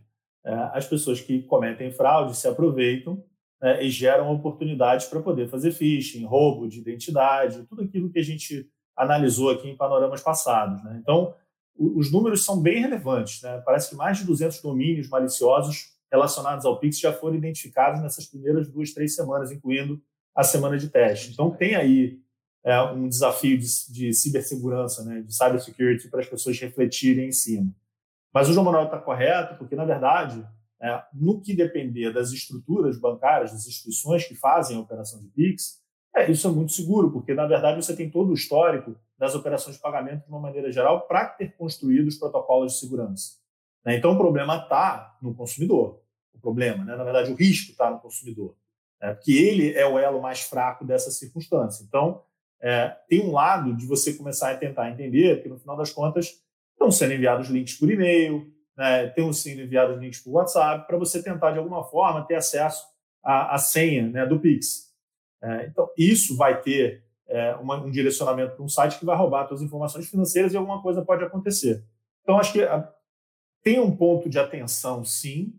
as 0.73 0.87
pessoas 0.87 1.21
que 1.21 1.43
cometem 1.43 1.91
fraude 1.91 2.35
se 2.35 2.47
aproveitam 2.47 3.23
né, 3.61 3.83
e 3.83 3.89
geram 3.89 4.31
oportunidades 4.31 5.05
para 5.07 5.21
poder 5.21 5.47
fazer 5.47 5.71
phishing, 5.71 6.25
roubo 6.25 6.67
de 6.67 6.79
identidade, 6.79 7.65
tudo 7.67 7.83
aquilo 7.83 8.09
que 8.09 8.19
a 8.19 8.23
gente 8.23 8.69
analisou 8.95 9.49
aqui 9.49 9.69
em 9.69 9.77
panoramas 9.77 10.21
passados. 10.21 10.83
Né? 10.83 10.99
Então, 11.01 11.33
os 11.77 12.11
números 12.11 12.43
são 12.43 12.61
bem 12.61 12.81
relevantes. 12.81 13.41
Né? 13.41 13.61
Parece 13.65 13.89
que 13.89 13.95
mais 13.95 14.17
de 14.17 14.25
200 14.25 14.61
domínios 14.61 15.07
maliciosos 15.07 15.93
relacionados 16.11 16.65
ao 16.65 16.79
Pix 16.79 16.99
já 16.99 17.13
foram 17.13 17.35
identificados 17.35 18.01
nessas 18.01 18.25
primeiras 18.25 18.69
duas, 18.69 18.93
três 18.93 19.15
semanas, 19.15 19.51
incluindo 19.51 20.01
a 20.35 20.43
semana 20.43 20.77
de 20.77 20.89
teste. 20.89 21.31
Então, 21.31 21.51
tem 21.51 21.75
aí 21.75 22.19
é, 22.63 22.81
um 22.81 23.07
desafio 23.07 23.57
de, 23.57 23.67
de 23.91 24.13
cibersegurança, 24.13 25.03
né, 25.03 25.21
de 25.21 25.33
cybersecurity, 25.33 26.09
para 26.09 26.21
as 26.21 26.27
pessoas 26.27 26.59
refletirem 26.59 27.29
em 27.29 27.31
cima. 27.31 27.73
Mas 28.33 28.47
o 28.47 28.53
João 28.53 28.65
Manuel 28.65 28.85
está 28.85 28.99
correto, 28.99 29.57
porque, 29.57 29.75
na 29.75 29.85
verdade, 29.85 30.45
é, 30.81 31.03
no 31.13 31.41
que 31.41 31.55
depender 31.55 32.13
das 32.13 32.31
estruturas 32.31 32.99
bancárias, 32.99 33.51
das 33.51 33.67
instituições 33.67 34.25
que 34.25 34.35
fazem 34.35 34.77
a 34.77 34.79
operação 34.79 35.19
de 35.19 35.27
PIX, 35.27 35.79
é, 36.15 36.31
isso 36.31 36.47
é 36.47 36.51
muito 36.51 36.71
seguro, 36.71 37.11
porque, 37.11 37.33
na 37.33 37.45
verdade, 37.45 37.83
você 37.83 37.95
tem 37.95 38.09
todo 38.09 38.29
o 38.29 38.33
histórico 38.33 38.95
das 39.17 39.35
operações 39.35 39.75
de 39.75 39.81
pagamento 39.81 40.23
de 40.23 40.29
uma 40.29 40.39
maneira 40.39 40.71
geral 40.71 41.07
para 41.07 41.25
ter 41.25 41.55
construído 41.55 42.07
os 42.07 42.17
protocolos 42.17 42.73
de 42.73 42.79
segurança. 42.79 43.37
Né? 43.85 43.97
Então, 43.97 44.13
o 44.13 44.17
problema 44.17 44.55
está 44.57 45.17
no 45.21 45.33
consumidor. 45.35 46.01
O 46.33 46.39
problema, 46.39 46.85
né? 46.85 46.95
na 46.95 47.03
verdade, 47.03 47.31
o 47.31 47.35
risco 47.35 47.71
está 47.71 47.91
no 47.91 47.99
consumidor, 47.99 48.55
né? 49.01 49.13
porque 49.13 49.33
ele 49.33 49.73
é 49.73 49.85
o 49.85 49.99
elo 49.99 50.21
mais 50.21 50.41
fraco 50.41 50.85
dessa 50.85 51.11
circunstância. 51.11 51.83
Então, 51.83 52.23
é, 52.61 52.89
tem 53.07 53.21
um 53.21 53.31
lado 53.31 53.75
de 53.75 53.85
você 53.85 54.13
começar 54.13 54.51
a 54.51 54.57
tentar 54.57 54.89
entender 54.89 55.41
que, 55.41 55.49
no 55.49 55.59
final 55.59 55.77
das 55.77 55.91
contas, 55.91 56.41
estão 56.79 56.91
sendo 56.91 57.13
enviados 57.13 57.49
links 57.49 57.75
por 57.75 57.91
e-mail, 57.91 58.49
né, 58.77 59.07
estão 59.07 59.33
sendo 59.33 59.61
enviados 59.61 59.99
links 59.99 60.21
por 60.21 60.31
WhatsApp, 60.31 60.87
para 60.87 60.97
você 60.97 61.21
tentar, 61.21 61.51
de 61.51 61.59
alguma 61.59 61.83
forma, 61.83 62.25
ter 62.25 62.35
acesso 62.35 62.87
à, 63.21 63.53
à 63.55 63.57
senha 63.57 64.07
né, 64.07 64.25
do 64.25 64.39
Pix. 64.39 64.89
É, 65.41 65.65
então, 65.65 65.89
isso 65.97 66.37
vai 66.37 66.61
ter 66.61 67.03
é, 67.27 67.55
uma, 67.55 67.83
um 67.83 67.91
direcionamento 67.91 68.55
para 68.55 68.63
um 68.63 68.69
site 68.69 68.97
que 68.97 69.05
vai 69.05 69.15
roubar 69.15 69.47
suas 69.47 69.61
informações 69.61 70.09
financeiras 70.09 70.53
e 70.53 70.57
alguma 70.57 70.81
coisa 70.81 71.03
pode 71.03 71.23
acontecer. 71.23 71.83
Então, 72.23 72.39
acho 72.39 72.53
que 72.53 72.63
a, 72.63 72.89
tem 73.61 73.79
um 73.79 73.95
ponto 73.95 74.29
de 74.29 74.39
atenção, 74.39 75.03
sim, 75.03 75.53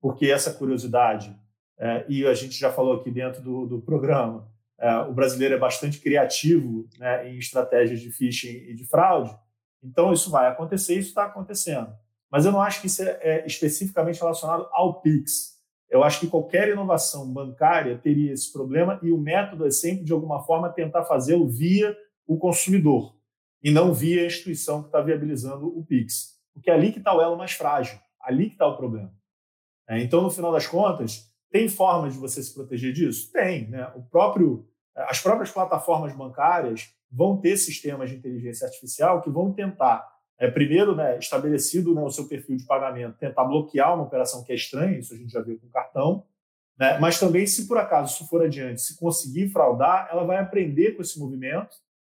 porque 0.00 0.26
essa 0.26 0.52
curiosidade, 0.52 1.36
é, 1.78 2.04
e 2.08 2.26
a 2.26 2.34
gente 2.34 2.58
já 2.58 2.72
falou 2.72 2.94
aqui 2.94 3.10
dentro 3.10 3.42
do, 3.42 3.66
do 3.66 3.80
programa, 3.80 4.50
é, 4.78 4.96
o 5.02 5.12
brasileiro 5.12 5.54
é 5.54 5.58
bastante 5.58 6.00
criativo 6.00 6.88
né, 6.98 7.30
em 7.30 7.38
estratégias 7.38 8.00
de 8.00 8.10
phishing 8.10 8.70
e 8.70 8.74
de 8.74 8.84
fraude, 8.84 9.36
então, 9.82 10.12
isso 10.12 10.30
vai 10.30 10.46
acontecer, 10.46 10.98
isso 10.98 11.08
está 11.08 11.24
acontecendo. 11.24 11.92
Mas 12.30 12.46
eu 12.46 12.52
não 12.52 12.62
acho 12.62 12.80
que 12.80 12.86
isso 12.86 13.02
é, 13.02 13.18
é 13.20 13.46
especificamente 13.46 14.20
relacionado 14.20 14.68
ao 14.72 15.00
PIX. 15.00 15.52
Eu 15.90 16.02
acho 16.02 16.20
que 16.20 16.26
qualquer 16.26 16.70
inovação 16.70 17.30
bancária 17.30 17.98
teria 17.98 18.32
esse 18.32 18.50
problema 18.50 18.98
e 19.02 19.12
o 19.12 19.18
método 19.18 19.66
é 19.66 19.70
sempre, 19.70 20.04
de 20.04 20.12
alguma 20.12 20.42
forma, 20.42 20.72
tentar 20.72 21.04
fazê-lo 21.04 21.46
via 21.46 21.94
o 22.26 22.38
consumidor 22.38 23.14
e 23.62 23.70
não 23.70 23.92
via 23.92 24.22
a 24.22 24.26
instituição 24.26 24.80
que 24.80 24.88
está 24.88 25.00
viabilizando 25.02 25.66
o 25.66 25.84
PIX. 25.84 26.32
Porque 26.54 26.70
é 26.70 26.74
ali 26.74 26.92
que 26.92 26.98
está 26.98 27.14
o 27.14 27.20
elo 27.20 27.36
mais 27.36 27.52
frágil, 27.52 27.98
ali 28.20 28.46
que 28.46 28.54
está 28.54 28.66
o 28.66 28.76
problema. 28.76 29.12
É, 29.88 30.00
então, 30.00 30.22
no 30.22 30.30
final 30.30 30.52
das 30.52 30.66
contas, 30.66 31.30
tem 31.50 31.68
formas 31.68 32.14
de 32.14 32.18
você 32.18 32.42
se 32.42 32.54
proteger 32.54 32.92
disso? 32.92 33.30
Tem. 33.30 33.68
Né? 33.68 33.86
O 33.94 34.02
próprio, 34.02 34.66
as 34.96 35.20
próprias 35.20 35.50
plataformas 35.50 36.14
bancárias 36.14 36.94
vão 37.10 37.36
ter 37.36 37.56
sistemas 37.56 38.10
de 38.10 38.16
inteligência 38.16 38.66
artificial 38.66 39.20
que 39.20 39.30
vão 39.30 39.52
tentar, 39.52 40.06
é, 40.38 40.50
primeiro, 40.50 40.96
né, 40.96 41.18
estabelecido 41.18 41.94
né, 41.94 42.02
o 42.02 42.10
seu 42.10 42.26
perfil 42.26 42.56
de 42.56 42.64
pagamento, 42.64 43.18
tentar 43.18 43.44
bloquear 43.44 43.94
uma 43.94 44.04
operação 44.04 44.42
que 44.42 44.52
é 44.52 44.54
estranha, 44.54 44.98
isso 44.98 45.14
a 45.14 45.16
gente 45.16 45.30
já 45.30 45.40
viu 45.40 45.58
com 45.58 45.68
cartão, 45.68 46.24
né, 46.78 46.98
mas 46.98 47.18
também, 47.20 47.46
se 47.46 47.68
por 47.68 47.78
acaso 47.78 48.14
isso 48.14 48.28
for 48.28 48.42
adiante, 48.42 48.80
se 48.80 48.98
conseguir 48.98 49.50
fraudar, 49.50 50.08
ela 50.10 50.24
vai 50.24 50.38
aprender 50.38 50.92
com 50.92 51.02
esse 51.02 51.18
movimento 51.18 51.76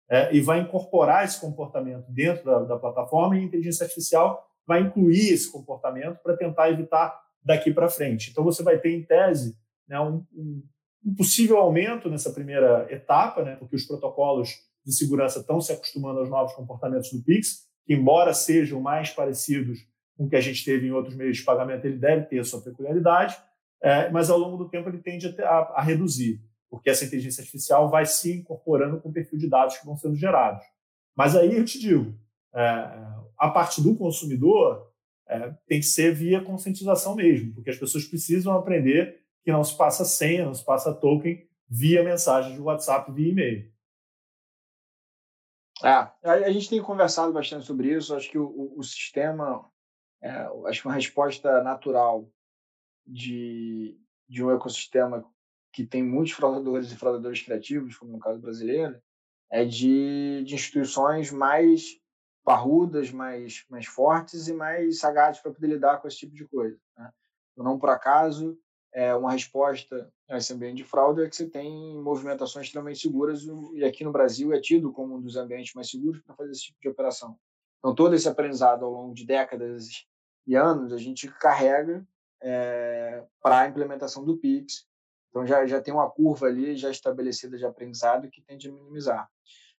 é, 0.09 0.33
e 0.33 0.39
vai 0.39 0.59
incorporar 0.59 1.25
esse 1.25 1.39
comportamento 1.39 2.05
dentro 2.09 2.45
da, 2.45 2.59
da 2.59 2.77
plataforma 2.77 3.35
e 3.35 3.41
a 3.41 3.43
inteligência 3.43 3.83
artificial 3.83 4.49
vai 4.65 4.81
incluir 4.81 5.33
esse 5.33 5.51
comportamento 5.51 6.19
para 6.23 6.35
tentar 6.35 6.69
evitar 6.69 7.21
daqui 7.43 7.71
para 7.71 7.89
frente. 7.89 8.31
Então, 8.31 8.43
você 8.43 8.63
vai 8.63 8.79
ter, 8.79 8.91
em 8.91 9.03
tese, 9.03 9.57
né, 9.87 9.99
um, 9.99 10.25
um, 10.33 10.63
um, 11.05 11.15
possível 11.15 11.57
aumento 11.57 12.09
nessa 12.09 12.31
primeira 12.31 12.87
etapa, 12.89 13.43
né, 13.43 13.55
porque 13.55 13.75
os 13.75 13.85
protocolos 13.85 14.49
de 14.85 14.95
segurança 14.95 15.39
estão 15.39 15.59
se 15.61 15.71
acostumando 15.71 16.19
aos 16.19 16.29
novos 16.29 16.53
comportamentos 16.53 17.11
do 17.11 17.23
Pix, 17.23 17.67
que, 17.85 17.93
embora 17.93 18.33
sejam 18.33 18.79
mais 18.79 19.09
parecidos 19.09 19.79
com 20.17 20.25
o 20.25 20.29
que 20.29 20.35
a 20.35 20.41
gente 20.41 20.63
teve 20.63 20.87
em 20.87 20.91
outros 20.91 21.15
meios 21.15 21.37
de 21.37 21.43
pagamento, 21.43 21.85
ele 21.85 21.97
deve 21.97 22.25
ter 22.25 22.39
a 22.39 22.43
sua 22.43 22.61
peculiaridade, 22.61 23.35
é, 23.81 24.09
mas 24.09 24.29
ao 24.29 24.37
longo 24.37 24.57
do 24.57 24.69
tempo 24.69 24.89
ele 24.89 24.99
tende 24.99 25.27
a, 25.41 25.49
a, 25.49 25.59
a 25.77 25.81
reduzir, 25.81 26.41
porque 26.69 26.89
essa 26.89 27.05
inteligência 27.05 27.41
artificial 27.41 27.89
vai 27.89 28.05
se 28.05 28.33
incorporando 28.33 28.99
com 28.99 29.09
o 29.09 29.13
perfil 29.13 29.37
de 29.37 29.49
dados 29.49 29.77
que 29.77 29.85
vão 29.85 29.97
sendo 29.97 30.15
gerados. 30.15 30.63
Mas 31.15 31.35
aí 31.35 31.55
eu 31.55 31.65
te 31.65 31.79
digo, 31.79 32.13
é, 32.53 32.61
a 33.37 33.49
parte 33.49 33.81
do 33.81 33.95
consumidor 33.95 34.91
é, 35.27 35.53
tem 35.67 35.79
que 35.79 35.85
ser 35.85 36.13
via 36.13 36.41
conscientização 36.41 37.15
mesmo, 37.15 37.53
porque 37.53 37.69
as 37.69 37.77
pessoas 37.77 38.05
precisam 38.05 38.53
aprender 38.53 39.24
que 39.45 39.51
não 39.51 39.63
se 39.63 39.77
passa 39.77 40.03
senha, 40.03 40.43
não 40.43 40.55
se 40.55 40.65
passa 40.65 40.91
token 40.91 41.47
via 41.69 42.03
mensagem 42.03 42.55
de 42.55 42.61
WhatsApp, 42.61 43.11
via 43.11 43.31
e-mail. 43.31 43.71
É, 45.83 46.09
a 46.23 46.51
gente 46.51 46.69
tem 46.69 46.81
conversado 46.81 47.31
bastante 47.31 47.63
sobre 47.63 47.93
isso. 47.95 48.15
Acho 48.15 48.29
que 48.29 48.39
o, 48.39 48.73
o, 48.75 48.83
sistema, 48.83 49.69
é, 50.19 50.49
acho 50.65 50.81
que 50.81 50.87
uma 50.87 50.95
resposta 50.95 51.61
natural 51.61 52.27
de, 53.05 53.95
de 54.27 54.43
um 54.43 54.51
ecossistema 54.51 55.23
que 55.71 55.85
tem 55.85 56.01
muitos 56.01 56.33
fraudadores 56.33 56.91
e 56.91 56.97
fraudadores 56.97 57.41
criativos, 57.41 57.97
como 57.97 58.13
no 58.13 58.19
caso 58.19 58.39
brasileiro, 58.39 58.99
é 59.51 59.63
de, 59.63 60.43
de 60.43 60.55
instituições 60.55 61.29
mais 61.29 61.99
parrudas, 62.43 63.11
mais, 63.11 63.63
mais 63.69 63.85
fortes 63.85 64.47
e 64.47 64.53
mais 64.53 64.99
sagazes 64.99 65.39
para 65.39 65.51
poder 65.51 65.67
lidar 65.67 66.01
com 66.01 66.07
esse 66.07 66.17
tipo 66.17 66.33
de 66.33 66.47
coisa. 66.47 66.79
Né? 66.97 67.11
Não 67.57 67.77
por 67.77 67.89
acaso, 67.89 68.57
é 68.95 69.13
uma 69.13 69.33
resposta 69.33 70.09
a 70.29 70.37
esse 70.37 70.53
ambiente 70.53 70.77
de 70.77 70.85
fraude 70.85 71.21
é 71.21 71.27
que 71.27 71.35
você 71.35 71.49
tem 71.49 72.01
movimentações 72.01 72.67
extremamente 72.67 73.01
seguras 73.01 73.45
e 73.73 73.83
aqui 73.83 74.05
no 74.05 74.11
Brasil 74.11 74.53
é 74.53 74.61
tido 74.61 74.89
como 74.93 75.17
um 75.17 75.21
dos 75.21 75.35
ambientes 75.35 75.73
mais 75.73 75.89
seguros 75.89 76.21
para 76.21 76.33
fazer 76.33 76.51
esse 76.51 76.67
tipo 76.67 76.79
de 76.81 76.87
operação. 76.87 77.37
Então, 77.79 77.93
todo 77.93 78.15
esse 78.15 78.29
aprendizado 78.29 78.85
ao 78.85 78.91
longo 78.91 79.13
de 79.13 79.25
décadas 79.25 80.05
e 80.47 80.55
anos, 80.55 80.93
a 80.93 80.97
gente 80.97 81.27
carrega 81.27 82.07
é, 82.41 83.21
para 83.41 83.59
a 83.59 83.67
implementação 83.67 84.23
do 84.23 84.37
PIX. 84.37 84.87
Então, 85.29 85.45
já, 85.45 85.67
já 85.67 85.81
tem 85.81 85.93
uma 85.93 86.09
curva 86.09 86.47
ali 86.47 86.77
já 86.77 86.89
estabelecida 86.89 87.57
de 87.57 87.65
aprendizado 87.65 88.29
que 88.29 88.41
tende 88.41 88.69
a 88.69 88.71
minimizar. 88.71 89.29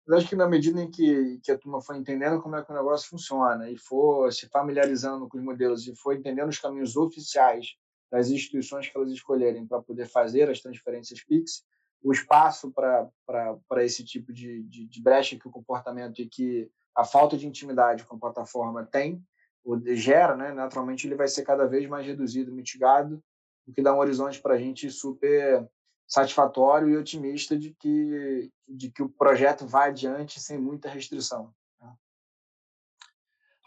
Mas 0.06 0.20
acho 0.20 0.30
que 0.30 0.36
na 0.36 0.48
medida 0.48 0.82
em 0.82 0.92
que, 0.92 1.40
que 1.42 1.54
a 1.54 1.58
turma 1.58 1.82
for 1.82 1.96
entendendo 1.96 2.42
como 2.42 2.58
é 2.58 2.64
que 2.64 2.72
o 2.72 2.76
negócio 2.76 3.10
funciona 3.10 3.72
e 3.72 3.78
for 3.78 4.32
se 4.34 4.50
familiarizando 4.50 5.30
com 5.30 5.38
os 5.38 5.44
modelos 5.44 5.88
e 5.88 5.96
for 5.96 6.14
entendendo 6.14 6.50
os 6.50 6.60
caminhos 6.60 6.98
oficiais 6.98 7.78
das 8.16 8.30
instituições 8.30 8.88
que 8.88 8.98
elas 8.98 9.12
escolherem 9.12 9.68
para 9.68 9.82
poder 9.82 10.08
fazer 10.08 10.50
as 10.50 10.62
transferências 10.62 11.22
PIX, 11.22 11.66
o 12.02 12.14
espaço 12.14 12.72
para 12.72 13.84
esse 13.84 14.06
tipo 14.06 14.32
de, 14.32 14.64
de, 14.64 14.86
de 14.86 15.02
brecha 15.02 15.38
que 15.38 15.48
o 15.48 15.52
comportamento 15.52 16.22
e 16.22 16.26
que 16.26 16.72
a 16.96 17.04
falta 17.04 17.38
de 17.38 17.46
intimidade 17.46 18.06
com 18.06 18.16
a 18.16 18.20
plataforma 18.20 18.86
tem, 18.86 19.22
ou 19.66 19.78
gera, 19.96 20.38
né, 20.38 20.54
naturalmente 20.54 21.06
ele 21.06 21.16
vai 21.16 21.28
ser 21.28 21.44
cada 21.44 21.68
vez 21.68 21.90
mais 21.90 22.06
reduzido, 22.06 22.54
mitigado, 22.54 23.22
o 23.68 23.74
que 23.74 23.82
dá 23.82 23.94
um 23.94 24.00
horizonte 24.00 24.42
para 24.42 24.54
a 24.54 24.58
gente 24.58 24.90
super 24.90 25.68
satisfatório 26.08 26.88
e 26.88 26.96
otimista 26.96 27.58
de 27.58 27.74
que, 27.74 28.50
de 28.66 28.92
que 28.92 29.04
o 29.04 29.10
projeto 29.10 29.68
vai 29.68 29.90
adiante 29.90 30.40
sem 30.40 30.58
muita 30.58 30.88
restrição. 30.88 31.54
Né? 31.82 31.94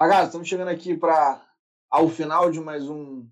Ragazzi, 0.00 0.28
estamos 0.28 0.48
chegando 0.48 0.68
aqui 0.68 0.96
para 0.96 1.44
ao 1.90 2.08
final 2.08 2.50
de 2.50 2.60
mais 2.60 2.88
um 2.88 3.28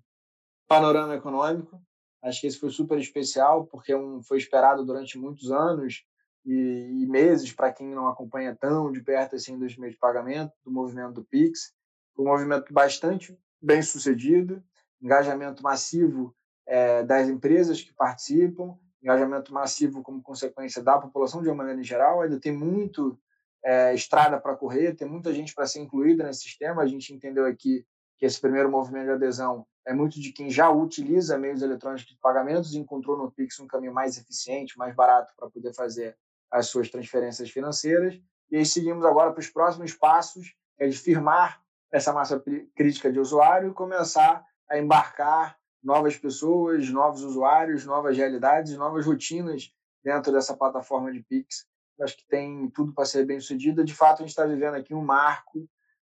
panorama 0.67 1.15
econômico. 1.15 1.81
Acho 2.21 2.41
que 2.41 2.47
esse 2.47 2.59
foi 2.59 2.69
super 2.69 2.99
especial, 2.99 3.65
porque 3.65 3.93
um, 3.93 4.21
foi 4.21 4.37
esperado 4.37 4.85
durante 4.85 5.17
muitos 5.17 5.51
anos 5.51 6.03
e, 6.45 7.03
e 7.03 7.07
meses, 7.07 7.51
para 7.53 7.71
quem 7.71 7.87
não 7.87 8.07
acompanha 8.07 8.55
tão 8.55 8.91
de 8.91 9.01
perto 9.01 9.35
assim 9.35 9.57
dos 9.57 9.77
meios 9.77 9.95
de 9.95 9.99
pagamento, 9.99 10.53
do 10.63 10.71
movimento 10.71 11.13
do 11.13 11.23
Pix. 11.23 11.73
Foi 12.15 12.25
um 12.25 12.29
movimento 12.29 12.73
bastante 12.73 13.37
bem 13.61 13.81
sucedido, 13.81 14.63
engajamento 15.01 15.61
massivo 15.61 16.35
é, 16.65 17.03
das 17.03 17.27
empresas 17.27 17.81
que 17.81 17.93
participam, 17.93 18.77
engajamento 19.01 19.53
massivo 19.53 20.01
como 20.01 20.21
consequência 20.21 20.81
da 20.81 20.97
população 20.97 21.41
de 21.41 21.47
uma 21.47 21.55
maneira 21.55 21.83
geral. 21.83 22.21
Ainda 22.21 22.39
tem 22.39 22.51
muito 22.51 23.19
é, 23.63 23.93
estrada 23.93 24.39
para 24.39 24.55
correr, 24.55 24.95
tem 24.95 25.07
muita 25.07 25.33
gente 25.33 25.53
para 25.53 25.67
ser 25.67 25.79
incluída 25.79 26.23
nesse 26.23 26.41
sistema. 26.41 26.81
A 26.81 26.87
gente 26.87 27.13
entendeu 27.13 27.45
aqui 27.45 27.85
que 28.17 28.25
esse 28.25 28.39
primeiro 28.39 28.69
movimento 28.69 29.05
de 29.05 29.11
adesão 29.11 29.65
é 29.85 29.93
muito 29.93 30.19
de 30.19 30.31
quem 30.33 30.49
já 30.49 30.69
utiliza 30.69 31.37
meios 31.37 31.61
eletrônicos 31.61 32.05
de 32.05 32.17
pagamentos 32.19 32.73
e 32.73 32.77
encontrou 32.77 33.17
no 33.17 33.31
Pix 33.31 33.59
um 33.59 33.67
caminho 33.67 33.93
mais 33.93 34.17
eficiente, 34.17 34.77
mais 34.77 34.93
barato 34.93 35.33
para 35.37 35.49
poder 35.49 35.73
fazer 35.73 36.17
as 36.51 36.67
suas 36.67 36.89
transferências 36.89 37.49
financeiras. 37.49 38.19
E 38.51 38.57
aí 38.57 38.65
seguimos 38.65 39.05
agora 39.05 39.31
para 39.31 39.39
os 39.39 39.49
próximos 39.49 39.93
passos, 39.93 40.53
que 40.77 40.83
é 40.83 40.87
de 40.87 40.97
firmar 40.97 41.61
essa 41.91 42.11
massa 42.11 42.43
crítica 42.75 43.11
de 43.11 43.19
usuário 43.19 43.71
e 43.71 43.73
começar 43.73 44.43
a 44.69 44.77
embarcar 44.77 45.57
novas 45.81 46.17
pessoas, 46.17 46.89
novos 46.89 47.23
usuários, 47.23 47.85
novas 47.85 48.17
realidades, 48.17 48.75
novas 48.75 49.05
rotinas 49.05 49.73
dentro 50.03 50.31
dessa 50.31 50.55
plataforma 50.55 51.11
de 51.11 51.21
Pix. 51.23 51.65
Acho 52.01 52.17
que 52.17 52.27
tem 52.27 52.69
tudo 52.71 52.93
para 52.93 53.05
ser 53.05 53.25
bem 53.25 53.39
sucedida. 53.39 53.83
De 53.83 53.93
fato, 53.93 54.19
a 54.19 54.25
gente 54.25 54.29
está 54.29 54.45
vivendo 54.45 54.75
aqui 54.75 54.93
um 54.93 55.01
marco 55.01 55.67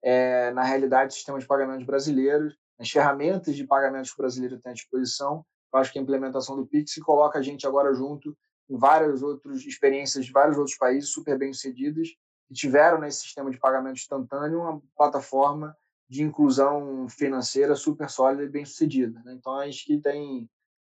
é, 0.06 0.52
na 0.52 0.62
realidade 0.62 1.08
do 1.08 1.14
sistema 1.14 1.40
de 1.40 1.48
pagamentos 1.48 1.84
brasileiros, 1.84 2.56
as 2.80 2.92
ferramentas 2.92 3.56
de 3.56 3.66
pagamentos 3.66 4.12
que 4.12 4.20
o 4.20 4.22
brasileiro 4.22 4.60
tem 4.60 4.72
à 4.72 4.76
disposição. 4.76 5.44
Eu 5.74 5.80
acho 5.80 5.92
que 5.92 5.98
a 5.98 6.02
implementação 6.02 6.56
do 6.56 6.68
Pix 6.68 6.94
coloca 7.04 7.40
a 7.40 7.42
gente 7.42 7.66
agora 7.66 7.92
junto 7.92 8.38
em 8.70 8.78
várias 8.78 9.24
outras 9.24 9.66
experiências 9.66 10.24
de 10.24 10.32
vários 10.32 10.58
outros 10.58 10.78
países 10.78 11.10
super 11.10 11.40
bem 11.40 11.52
sucedidas 11.52 12.10
que 12.48 12.54
tiveram 12.54 13.00
nesse 13.00 13.22
sistema 13.22 13.50
de 13.50 13.58
pagamento 13.58 13.98
instantâneo 13.98 14.62
uma 14.62 14.80
plataforma 14.96 15.76
de 16.08 16.22
inclusão 16.22 17.10
financeira 17.10 17.76
super 17.76 18.08
sólida 18.08 18.44
e 18.44 18.50
bem 18.50 18.64
sucedida. 18.64 19.20
Né? 19.26 19.34
Então, 19.34 19.58
a 19.58 19.66
gente 19.66 20.00
tem 20.02 20.48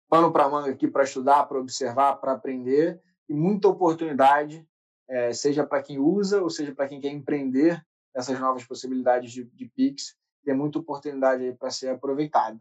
pano 0.09 0.33
para 0.33 0.49
manga 0.49 0.71
aqui 0.71 0.89
para 0.89 1.05
estudar, 1.05 1.45
para 1.45 1.61
observar, 1.61 2.17
para 2.17 2.33
aprender 2.33 2.99
e 3.29 3.35
muita 3.35 3.69
oportunidade, 3.69 4.67
é, 5.07 5.35
seja 5.35 5.67
para 5.67 5.83
quem 5.83 5.99
usa 5.99 6.41
ou 6.41 6.49
seja 6.49 6.75
para 6.75 6.89
quem 6.89 6.99
quer 6.99 7.11
empreender 7.11 7.85
essas 8.15 8.39
novas 8.39 8.65
possibilidades 8.65 9.33
de, 9.33 9.45
de 9.45 9.67
PIX. 9.67 10.17
Tem 10.45 10.55
muita 10.55 10.79
oportunidade 10.79 11.53
para 11.59 11.71
ser 11.71 11.89
aproveitada. 11.89 12.61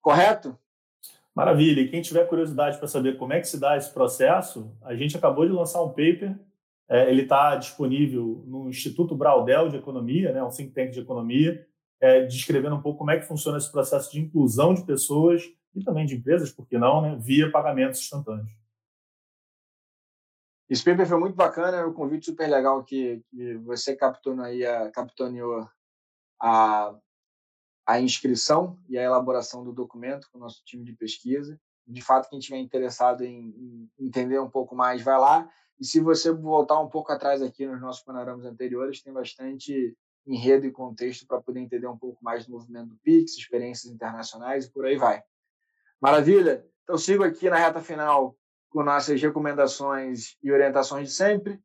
Correto? 0.00 0.58
Maravilha. 1.34 1.80
E 1.80 1.88
quem 1.88 2.02
tiver 2.02 2.28
curiosidade 2.28 2.78
para 2.78 2.88
saber 2.88 3.18
como 3.18 3.32
é 3.32 3.40
que 3.40 3.48
se 3.48 3.58
dá 3.58 3.76
esse 3.76 3.92
processo, 3.92 4.74
a 4.82 4.94
gente 4.94 5.16
acabou 5.16 5.46
de 5.46 5.52
lançar 5.52 5.82
um 5.82 5.90
paper 5.90 6.38
é, 6.88 7.10
ele 7.10 7.22
está 7.22 7.56
disponível 7.56 8.44
no 8.46 8.68
Instituto 8.68 9.16
Braudel 9.16 9.68
de 9.68 9.76
Economia, 9.76 10.32
né, 10.32 10.42
um 10.42 10.50
think 10.50 10.72
tank 10.72 10.90
de 10.90 11.00
economia, 11.00 11.66
é, 12.00 12.22
descrevendo 12.22 12.76
um 12.76 12.82
pouco 12.82 12.98
como 12.98 13.10
é 13.10 13.18
que 13.18 13.26
funciona 13.26 13.56
esse 13.56 13.72
processo 13.72 14.12
de 14.12 14.20
inclusão 14.20 14.74
de 14.74 14.84
pessoas 14.84 15.42
e 15.74 15.82
também 15.82 16.04
de 16.04 16.14
empresas, 16.14 16.52
por 16.52 16.66
que 16.66 16.76
não, 16.76 17.00
né, 17.00 17.16
via 17.18 17.50
pagamentos 17.50 18.00
instantâneos. 18.00 18.50
Esse 20.68 20.82
paper 20.82 21.06
foi 21.06 21.18
muito 21.18 21.34
bacana, 21.34 21.78
é 21.78 21.84
um 21.84 21.92
convite 21.92 22.26
super 22.26 22.48
legal 22.48 22.82
que, 22.82 23.22
que 23.28 23.54
você 23.58 23.94
capitaneou, 23.94 24.46
aí 24.46 24.64
a, 24.64 24.90
capitaneou 24.90 25.68
a, 26.40 26.94
a 27.86 28.00
inscrição 28.00 28.78
e 28.88 28.96
a 28.96 29.02
elaboração 29.02 29.62
do 29.62 29.72
documento 29.72 30.28
com 30.30 30.38
o 30.38 30.40
nosso 30.40 30.64
time 30.64 30.84
de 30.84 30.94
pesquisa. 30.94 31.60
De 31.86 32.00
fato, 32.00 32.30
quem 32.30 32.38
estiver 32.38 32.58
interessado 32.58 33.22
em, 33.22 33.90
em 33.98 34.06
entender 34.06 34.38
um 34.38 34.48
pouco 34.48 34.74
mais, 34.74 35.02
vai 35.02 35.18
lá. 35.18 35.50
E 35.78 35.84
se 35.84 36.00
você 36.00 36.32
voltar 36.32 36.80
um 36.80 36.88
pouco 36.88 37.12
atrás 37.12 37.42
aqui 37.42 37.66
nos 37.66 37.80
nossos 37.80 38.02
panoramas 38.02 38.46
anteriores, 38.46 39.02
tem 39.02 39.12
bastante 39.12 39.94
enredo 40.26 40.66
e 40.66 40.72
contexto 40.72 41.26
para 41.26 41.42
poder 41.42 41.60
entender 41.60 41.86
um 41.86 41.98
pouco 41.98 42.24
mais 42.24 42.46
do 42.46 42.52
movimento 42.52 42.88
do 42.88 42.96
Pix, 42.96 43.36
experiências 43.36 43.92
internacionais 43.92 44.64
e 44.64 44.70
por 44.70 44.86
aí 44.86 44.96
vai. 44.96 45.22
Maravilha? 46.00 46.66
Então 46.82 46.96
sigo 46.96 47.22
aqui 47.22 47.50
na 47.50 47.56
reta 47.56 47.80
final 47.80 48.34
com 48.74 48.82
nossas 48.82 49.22
recomendações 49.22 50.36
e 50.42 50.50
orientações 50.50 51.08
de 51.08 51.14
sempre. 51.14 51.60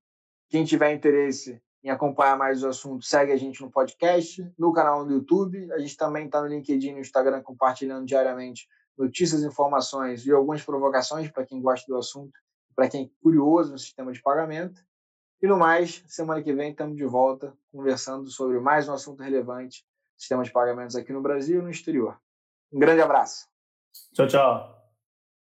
Quem 0.48 0.64
tiver 0.64 0.94
interesse 0.94 1.60
em 1.84 1.90
acompanhar 1.90 2.38
mais 2.38 2.64
o 2.64 2.68
assunto, 2.68 3.04
segue 3.04 3.32
a 3.32 3.38
gente 3.38 3.62
no 3.62 3.72
podcast, 3.72 4.48
no 4.58 4.72
canal 4.72 5.04
do 5.04 5.14
YouTube. 5.14 5.72
A 5.74 5.80
gente 5.80 5.98
também 5.98 6.28
está 6.28 6.40
no 6.40 6.48
LinkedIn 6.48 6.90
e 6.90 6.94
no 6.94 7.00
Instagram 7.00 7.42
compartilhando 7.42 8.06
diariamente 8.06 8.68
notícias, 8.96 9.42
informações 9.44 10.24
e 10.24 10.32
algumas 10.32 10.64
provocações 10.64 11.32
para 11.32 11.46
quem 11.46 11.60
gosta 11.60 11.92
do 11.92 11.98
assunto 11.98 12.38
para 12.76 12.88
quem 12.88 13.06
é 13.06 13.10
curioso 13.22 13.74
no 13.74 13.78
sistema 13.78 14.10
de 14.14 14.22
pagamento. 14.22 14.82
E 15.42 15.48
no 15.48 15.58
mais, 15.58 16.02
semana 16.08 16.42
que 16.42 16.54
vem 16.54 16.72
estamos 16.72 16.96
de 16.96 17.06
volta 17.06 17.54
conversando 17.74 18.30
sobre 18.30 18.58
mais 18.60 18.88
um 18.88 18.94
assunto 18.94 19.22
relevante, 19.22 19.86
sistema 20.16 20.44
de 20.44 20.52
pagamentos 20.52 20.96
aqui 20.96 21.12
no 21.12 21.22
Brasil 21.22 21.60
e 21.60 21.64
no 21.64 21.70
exterior. 21.70 22.18
Um 22.72 22.80
grande 22.80 23.02
abraço. 23.02 23.50
Tchau, 24.14 24.28
tchau. 24.28 24.79